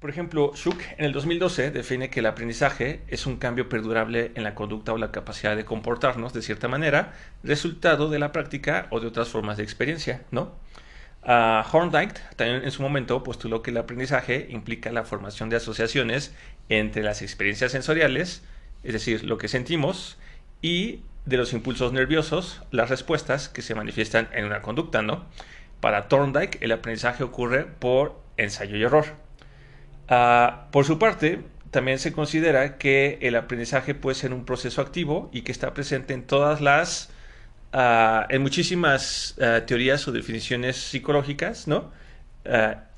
por 0.00 0.10
ejemplo, 0.10 0.52
Schuck 0.54 0.80
en 0.96 1.06
el 1.06 1.12
2012 1.12 1.72
define 1.72 2.08
que 2.08 2.20
el 2.20 2.26
aprendizaje 2.26 3.02
es 3.08 3.26
un 3.26 3.36
cambio 3.36 3.68
perdurable 3.68 4.30
en 4.36 4.44
la 4.44 4.54
conducta 4.54 4.92
o 4.92 4.98
la 4.98 5.10
capacidad 5.10 5.56
de 5.56 5.64
comportarnos 5.64 6.32
de 6.32 6.42
cierta 6.42 6.68
manera, 6.68 7.14
resultado 7.42 8.08
de 8.08 8.20
la 8.20 8.30
práctica 8.30 8.86
o 8.90 9.00
de 9.00 9.08
otras 9.08 9.28
formas 9.28 9.56
de 9.56 9.64
experiencia, 9.64 10.22
¿no? 10.30 10.54
Uh, 11.24 11.62
Horndike 11.72 12.14
también 12.36 12.62
en 12.62 12.70
su 12.70 12.80
momento 12.80 13.24
postuló 13.24 13.60
que 13.60 13.72
el 13.72 13.76
aprendizaje 13.76 14.46
implica 14.50 14.92
la 14.92 15.04
formación 15.04 15.50
de 15.50 15.56
asociaciones 15.56 16.32
entre 16.68 17.02
las 17.02 17.20
experiencias 17.20 17.72
sensoriales, 17.72 18.44
es 18.84 18.92
decir, 18.92 19.24
lo 19.24 19.36
que 19.36 19.48
sentimos, 19.48 20.16
y 20.62 21.00
de 21.26 21.36
los 21.36 21.52
impulsos 21.52 21.92
nerviosos, 21.92 22.62
las 22.70 22.88
respuestas 22.88 23.48
que 23.48 23.62
se 23.62 23.74
manifiestan 23.74 24.28
en 24.32 24.44
una 24.44 24.62
conducta, 24.62 25.02
¿no? 25.02 25.26
Para 25.80 26.08
Thorndike, 26.08 26.58
el 26.60 26.72
aprendizaje 26.72 27.22
ocurre 27.24 27.64
por 27.64 28.20
ensayo 28.36 28.76
y 28.76 28.82
error. 28.82 29.06
Uh, 30.10 30.70
por 30.70 30.84
su 30.84 30.98
parte, 30.98 31.44
también 31.70 31.98
se 31.98 32.12
considera 32.12 32.78
que 32.78 33.18
el 33.20 33.36
aprendizaje 33.36 33.94
puede 33.94 34.14
ser 34.14 34.32
un 34.32 34.44
proceso 34.44 34.80
activo 34.80 35.30
y 35.32 35.42
que 35.42 35.52
está 35.52 35.74
presente 35.74 36.14
en 36.14 36.26
todas 36.26 36.60
las 36.60 37.10
Ah, 37.72 38.26
en 38.30 38.40
muchísimas 38.42 39.36
ah, 39.40 39.60
teorías 39.66 40.06
o 40.08 40.12
definiciones 40.12 40.76
psicológicas, 40.76 41.68
¿no? 41.68 41.92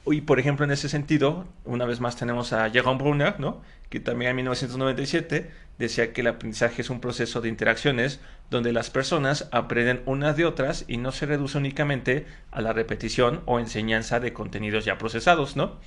Y 0.07 0.23
por 0.23 0.41
ejemplo, 0.41 0.65
en 0.65 0.71
ese 0.71 0.89
sentido, 0.89 1.47
una 1.65 1.85
vez 1.85 2.01
más 2.01 2.17
tenemos 2.17 2.53
a 2.53 2.71
Jerome 2.71 2.99
Brunner, 2.99 3.39
¿no? 3.39 3.61
que 3.91 4.01
también 4.01 4.31
en 4.31 4.37
1997 4.37 5.51
decía 5.79 6.13
que 6.13 6.23
el 6.23 6.29
aprendizaje 6.29 6.83
es 6.83 6.91
un 6.91 7.01
proceso 7.01 7.41
de 7.41 7.49
interacciones 7.49 8.21
donde 8.51 8.73
las 8.73 8.89
personas 8.89 9.49
aprenden 9.53 10.03
unas 10.07 10.37
de 10.37 10.47
otras 10.47 10.85
y 10.89 10.97
no 10.97 11.13
se 11.13 11.27
reduce 11.27 11.59
únicamente 11.59 12.27
a 12.51 12.61
la 12.61 12.73
repetición 12.73 13.43
o 13.47 13.59
enseñanza 13.59 14.21
de 14.21 14.33
contenidos 14.33 14.85
ya 14.85 14.97
procesados, 14.97 15.57
¿no? 15.57 15.79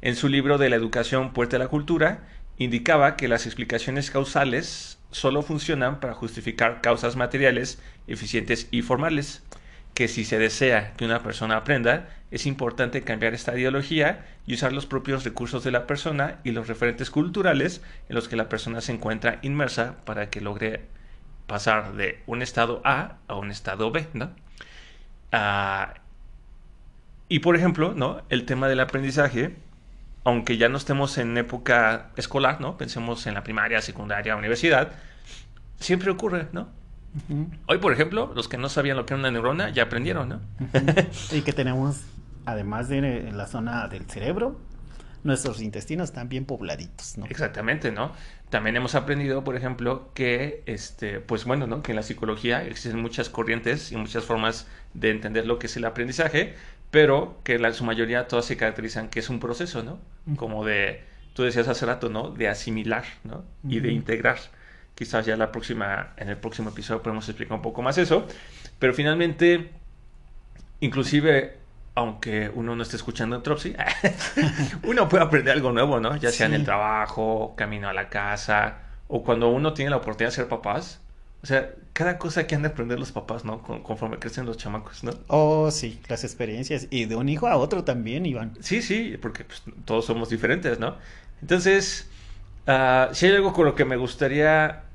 En 0.00 0.14
su 0.16 0.28
libro 0.28 0.58
de 0.58 0.70
la 0.70 0.76
educación 0.76 1.32
puerta 1.32 1.56
a 1.56 1.58
la 1.58 1.68
cultura, 1.68 2.28
indicaba 2.58 3.16
que 3.16 3.28
las 3.28 3.46
explicaciones 3.46 4.10
causales 4.10 4.98
solo 5.10 5.42
funcionan 5.42 6.00
para 6.00 6.14
justificar 6.14 6.80
causas 6.80 7.16
materiales 7.16 7.80
eficientes 8.06 8.68
y 8.70 8.82
formales 8.82 9.42
que 9.98 10.06
si 10.06 10.24
se 10.24 10.38
desea 10.38 10.92
que 10.96 11.04
una 11.04 11.24
persona 11.24 11.56
aprenda, 11.56 12.08
es 12.30 12.46
importante 12.46 13.02
cambiar 13.02 13.34
esta 13.34 13.58
ideología 13.58 14.24
y 14.46 14.54
usar 14.54 14.72
los 14.72 14.86
propios 14.86 15.24
recursos 15.24 15.64
de 15.64 15.72
la 15.72 15.88
persona 15.88 16.38
y 16.44 16.52
los 16.52 16.68
referentes 16.68 17.10
culturales 17.10 17.82
en 18.08 18.14
los 18.14 18.28
que 18.28 18.36
la 18.36 18.48
persona 18.48 18.80
se 18.80 18.92
encuentra 18.92 19.40
inmersa 19.42 19.96
para 20.04 20.30
que 20.30 20.40
logre 20.40 20.82
pasar 21.48 21.94
de 21.94 22.22
un 22.28 22.42
estado 22.42 22.80
A 22.84 23.16
a 23.26 23.34
un 23.34 23.50
estado 23.50 23.90
B, 23.90 24.06
¿no? 24.12 24.30
Ah, 25.32 25.94
y 27.28 27.40
por 27.40 27.56
ejemplo, 27.56 27.92
¿no? 27.92 28.22
El 28.28 28.44
tema 28.44 28.68
del 28.68 28.78
aprendizaje, 28.78 29.56
aunque 30.22 30.58
ya 30.58 30.68
no 30.68 30.78
estemos 30.78 31.18
en 31.18 31.36
época 31.36 32.10
escolar, 32.14 32.60
¿no? 32.60 32.78
Pensemos 32.78 33.26
en 33.26 33.34
la 33.34 33.42
primaria, 33.42 33.82
secundaria, 33.82 34.36
universidad, 34.36 34.92
siempre 35.80 36.12
ocurre, 36.12 36.46
¿no? 36.52 36.77
Hoy, 37.66 37.78
por 37.78 37.92
ejemplo, 37.92 38.32
los 38.34 38.48
que 38.48 38.58
no 38.58 38.68
sabían 38.68 38.96
lo 38.96 39.06
que 39.06 39.14
era 39.14 39.20
una 39.20 39.30
neurona 39.30 39.70
ya 39.70 39.84
aprendieron, 39.84 40.28
¿no? 40.28 40.40
y 41.32 41.42
que 41.42 41.52
tenemos, 41.54 42.02
además 42.44 42.88
de 42.88 43.30
la 43.32 43.46
zona 43.46 43.88
del 43.88 44.04
cerebro, 44.04 44.58
nuestros 45.24 45.60
intestinos 45.60 46.10
están 46.10 46.28
bien 46.28 46.44
pobladitos, 46.44 47.18
¿no? 47.18 47.26
Exactamente, 47.26 47.90
¿no? 47.92 48.12
También 48.50 48.76
hemos 48.76 48.94
aprendido, 48.94 49.44
por 49.44 49.56
ejemplo, 49.56 50.10
que, 50.14 50.62
este, 50.66 51.20
pues 51.20 51.44
bueno, 51.44 51.66
¿no? 51.66 51.82
Que 51.82 51.92
en 51.92 51.96
la 51.96 52.02
psicología 52.02 52.64
existen 52.64 53.00
muchas 53.00 53.28
corrientes 53.28 53.92
y 53.92 53.96
muchas 53.96 54.24
formas 54.24 54.66
de 54.94 55.10
entender 55.10 55.46
lo 55.46 55.58
que 55.58 55.66
es 55.66 55.76
el 55.76 55.84
aprendizaje, 55.84 56.54
pero 56.90 57.40
que 57.44 57.54
en 57.56 57.74
su 57.74 57.84
mayoría 57.84 58.28
todas 58.28 58.46
se 58.46 58.56
caracterizan 58.56 59.08
que 59.08 59.20
es 59.20 59.28
un 59.28 59.40
proceso, 59.40 59.82
¿no? 59.82 59.98
Como 60.36 60.64
de, 60.64 61.02
tú 61.34 61.42
decías 61.42 61.68
hace 61.68 61.84
rato, 61.84 62.08
¿no? 62.08 62.30
De 62.30 62.48
asimilar, 62.48 63.04
¿no? 63.24 63.44
Y 63.68 63.80
de 63.80 63.92
integrar. 63.92 64.38
Quizás 64.98 65.24
ya 65.24 65.36
la 65.36 65.52
próxima, 65.52 66.08
en 66.16 66.28
el 66.28 66.38
próximo 66.38 66.70
episodio 66.70 67.00
podemos 67.00 67.28
explicar 67.28 67.54
un 67.54 67.62
poco 67.62 67.82
más 67.82 67.96
eso. 67.98 68.26
Pero 68.80 68.92
finalmente, 68.92 69.70
inclusive, 70.80 71.56
aunque 71.94 72.50
uno 72.52 72.74
no 72.74 72.82
esté 72.82 72.96
escuchando 72.96 73.36
en 73.36 73.44
Tropsy, 73.44 73.76
uno 74.82 75.08
puede 75.08 75.22
aprender 75.22 75.54
algo 75.54 75.70
nuevo, 75.70 76.00
¿no? 76.00 76.16
Ya 76.16 76.32
sea 76.32 76.46
en 76.46 76.54
el 76.54 76.64
trabajo, 76.64 77.54
camino 77.56 77.88
a 77.88 77.92
la 77.92 78.08
casa, 78.08 78.78
o 79.06 79.22
cuando 79.22 79.50
uno 79.50 79.72
tiene 79.72 79.92
la 79.92 79.98
oportunidad 79.98 80.30
de 80.30 80.34
ser 80.34 80.48
papás. 80.48 81.00
O 81.44 81.46
sea, 81.46 81.70
cada 81.92 82.18
cosa 82.18 82.48
que 82.48 82.56
han 82.56 82.62
de 82.62 82.68
aprender 82.70 82.98
los 82.98 83.12
papás, 83.12 83.44
¿no? 83.44 83.62
conforme 83.62 84.18
crecen 84.18 84.46
los 84.46 84.56
chamacos, 84.56 85.04
¿no? 85.04 85.12
Oh, 85.28 85.70
sí, 85.70 86.00
las 86.08 86.24
experiencias. 86.24 86.88
Y 86.90 87.04
de 87.04 87.14
un 87.14 87.28
hijo 87.28 87.46
a 87.46 87.56
otro 87.56 87.84
también, 87.84 88.26
Iván. 88.26 88.58
Sí, 88.58 88.82
sí, 88.82 89.16
porque 89.22 89.44
pues, 89.44 89.62
todos 89.84 90.06
somos 90.06 90.28
diferentes, 90.28 90.80
¿no? 90.80 90.96
Entonces, 91.40 92.10
uh, 92.66 93.14
si 93.14 93.26
hay 93.26 93.36
algo 93.36 93.52
con 93.52 93.64
lo 93.64 93.76
que 93.76 93.84
me 93.84 93.94
gustaría 93.94 94.87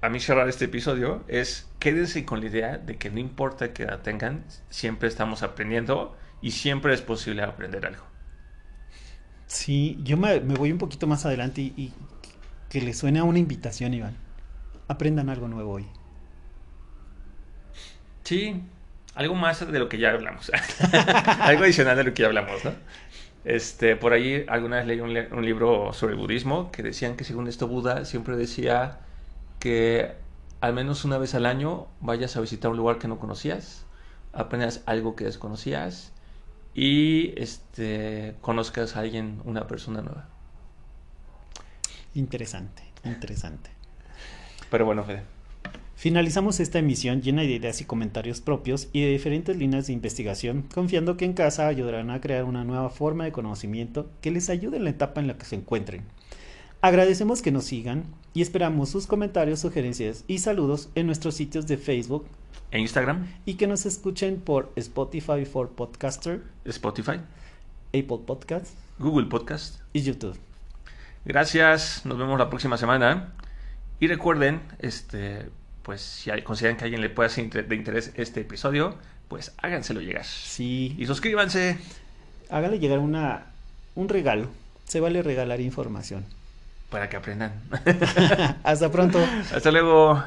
a 0.00 0.08
mí 0.08 0.20
cerrar 0.20 0.48
este 0.48 0.66
episodio 0.66 1.24
es 1.28 1.68
quédense 1.78 2.24
con 2.24 2.40
la 2.40 2.46
idea 2.46 2.78
de 2.78 2.96
que 2.96 3.10
no 3.10 3.18
importa 3.18 3.72
qué 3.72 3.84
edad 3.84 4.00
tengan, 4.00 4.44
siempre 4.70 5.08
estamos 5.08 5.42
aprendiendo 5.42 6.16
y 6.40 6.52
siempre 6.52 6.94
es 6.94 7.02
posible 7.02 7.42
aprender 7.42 7.84
algo. 7.86 8.04
Sí, 9.46 9.98
yo 10.02 10.16
me, 10.16 10.38
voy 10.40 10.70
un 10.70 10.78
poquito 10.78 11.06
más 11.06 11.26
adelante 11.26 11.62
y, 11.62 11.92
que 12.68 12.80
le 12.80 12.92
suene 12.92 13.18
a 13.18 13.24
una 13.24 13.38
invitación, 13.38 13.94
Iván. 13.94 14.16
Aprendan 14.88 15.30
algo 15.30 15.48
nuevo 15.48 15.72
hoy. 15.72 15.86
Sí, 18.24 18.62
algo 19.14 19.34
más 19.34 19.66
de 19.66 19.78
lo 19.78 19.88
que 19.88 19.98
ya 19.98 20.10
hablamos. 20.10 20.52
algo 21.40 21.64
adicional 21.64 21.96
de 21.96 22.04
lo 22.04 22.14
que 22.14 22.22
ya 22.22 22.28
hablamos, 22.28 22.64
¿no? 22.64 22.72
Este, 23.44 23.96
por 23.96 24.12
ahí 24.12 24.44
alguna 24.48 24.76
vez 24.76 24.86
leí 24.86 25.00
un, 25.00 25.16
un 25.16 25.44
libro 25.44 25.92
sobre 25.94 26.12
el 26.12 26.20
budismo 26.20 26.70
que 26.70 26.82
decían 26.82 27.16
que 27.16 27.24
según 27.24 27.48
esto 27.48 27.66
Buda 27.66 28.04
siempre 28.04 28.36
decía 28.36 28.98
que 29.58 30.14
al 30.60 30.74
menos 30.74 31.04
una 31.04 31.18
vez 31.18 31.34
al 31.34 31.46
año 31.46 31.86
vayas 32.00 32.36
a 32.36 32.40
visitar 32.40 32.70
un 32.70 32.76
lugar 32.76 32.98
que 32.98 33.08
no 33.08 33.18
conocías, 33.18 33.84
aprendas 34.32 34.82
algo 34.86 35.16
que 35.16 35.24
desconocías 35.24 36.12
y 36.74 37.32
este, 37.40 38.36
conozcas 38.40 38.96
a 38.96 39.00
alguien, 39.00 39.40
una 39.44 39.66
persona 39.66 40.02
nueva. 40.02 40.28
Interesante, 42.14 42.82
interesante. 43.04 43.70
Pero 44.70 44.84
bueno, 44.84 45.04
Fede. 45.04 45.22
Finalizamos 45.98 46.60
esta 46.60 46.78
emisión 46.78 47.22
llena 47.22 47.42
de 47.42 47.48
ideas 47.48 47.80
y 47.80 47.84
comentarios 47.84 48.40
propios 48.40 48.88
y 48.92 49.00
de 49.00 49.08
diferentes 49.08 49.56
líneas 49.56 49.88
de 49.88 49.92
investigación, 49.92 50.62
confiando 50.72 51.16
que 51.16 51.24
en 51.24 51.32
casa 51.32 51.66
ayudarán 51.66 52.10
a 52.10 52.20
crear 52.20 52.44
una 52.44 52.62
nueva 52.62 52.90
forma 52.90 53.24
de 53.24 53.32
conocimiento 53.32 54.08
que 54.20 54.30
les 54.30 54.48
ayude 54.48 54.76
en 54.76 54.84
la 54.84 54.90
etapa 54.90 55.20
en 55.20 55.26
la 55.26 55.36
que 55.36 55.44
se 55.44 55.56
encuentren. 55.56 56.04
Agradecemos 56.80 57.42
que 57.42 57.50
nos 57.50 57.64
sigan 57.64 58.04
y 58.34 58.42
esperamos 58.42 58.88
sus 58.88 59.08
comentarios, 59.08 59.58
sugerencias 59.58 60.22
y 60.28 60.38
saludos 60.38 60.90
en 60.94 61.06
nuestros 61.06 61.34
sitios 61.34 61.66
de 61.66 61.76
Facebook 61.76 62.24
e 62.70 62.78
Instagram 62.78 63.26
y 63.44 63.54
que 63.54 63.66
nos 63.66 63.84
escuchen 63.84 64.40
por 64.40 64.70
Spotify 64.76 65.44
for 65.44 65.70
Podcaster, 65.70 66.40
Spotify, 66.64 67.20
Apple 67.88 68.20
Podcast, 68.24 68.68
Google 69.00 69.26
Podcast 69.26 69.80
y 69.92 70.02
YouTube. 70.02 70.38
Gracias, 71.24 72.06
nos 72.06 72.16
vemos 72.16 72.38
la 72.38 72.48
próxima 72.48 72.76
semana 72.78 73.32
y 73.98 74.06
recuerden, 74.06 74.60
este, 74.78 75.46
pues 75.82 76.00
si 76.00 76.30
consideran 76.42 76.76
que 76.76 76.84
a 76.84 76.86
alguien 76.86 77.00
le 77.00 77.10
pueda 77.10 77.28
ser 77.28 77.66
de 77.66 77.74
interés 77.74 78.12
este 78.14 78.42
episodio, 78.42 78.94
pues 79.26 79.52
háganselo 79.58 80.00
llegar. 80.00 80.24
Sí. 80.24 80.94
Y 80.96 81.06
suscríbanse. 81.06 81.76
Hágale 82.50 82.78
llegar 82.78 83.00
una 83.00 83.46
un 83.96 84.08
regalo. 84.08 84.46
Se 84.84 85.00
vale 85.00 85.24
regalar 85.24 85.60
información 85.60 86.37
para 86.90 87.08
que 87.08 87.16
aprendan. 87.16 87.52
Hasta 88.64 88.90
pronto. 88.90 89.18
Hasta 89.54 89.70
luego. 89.70 90.22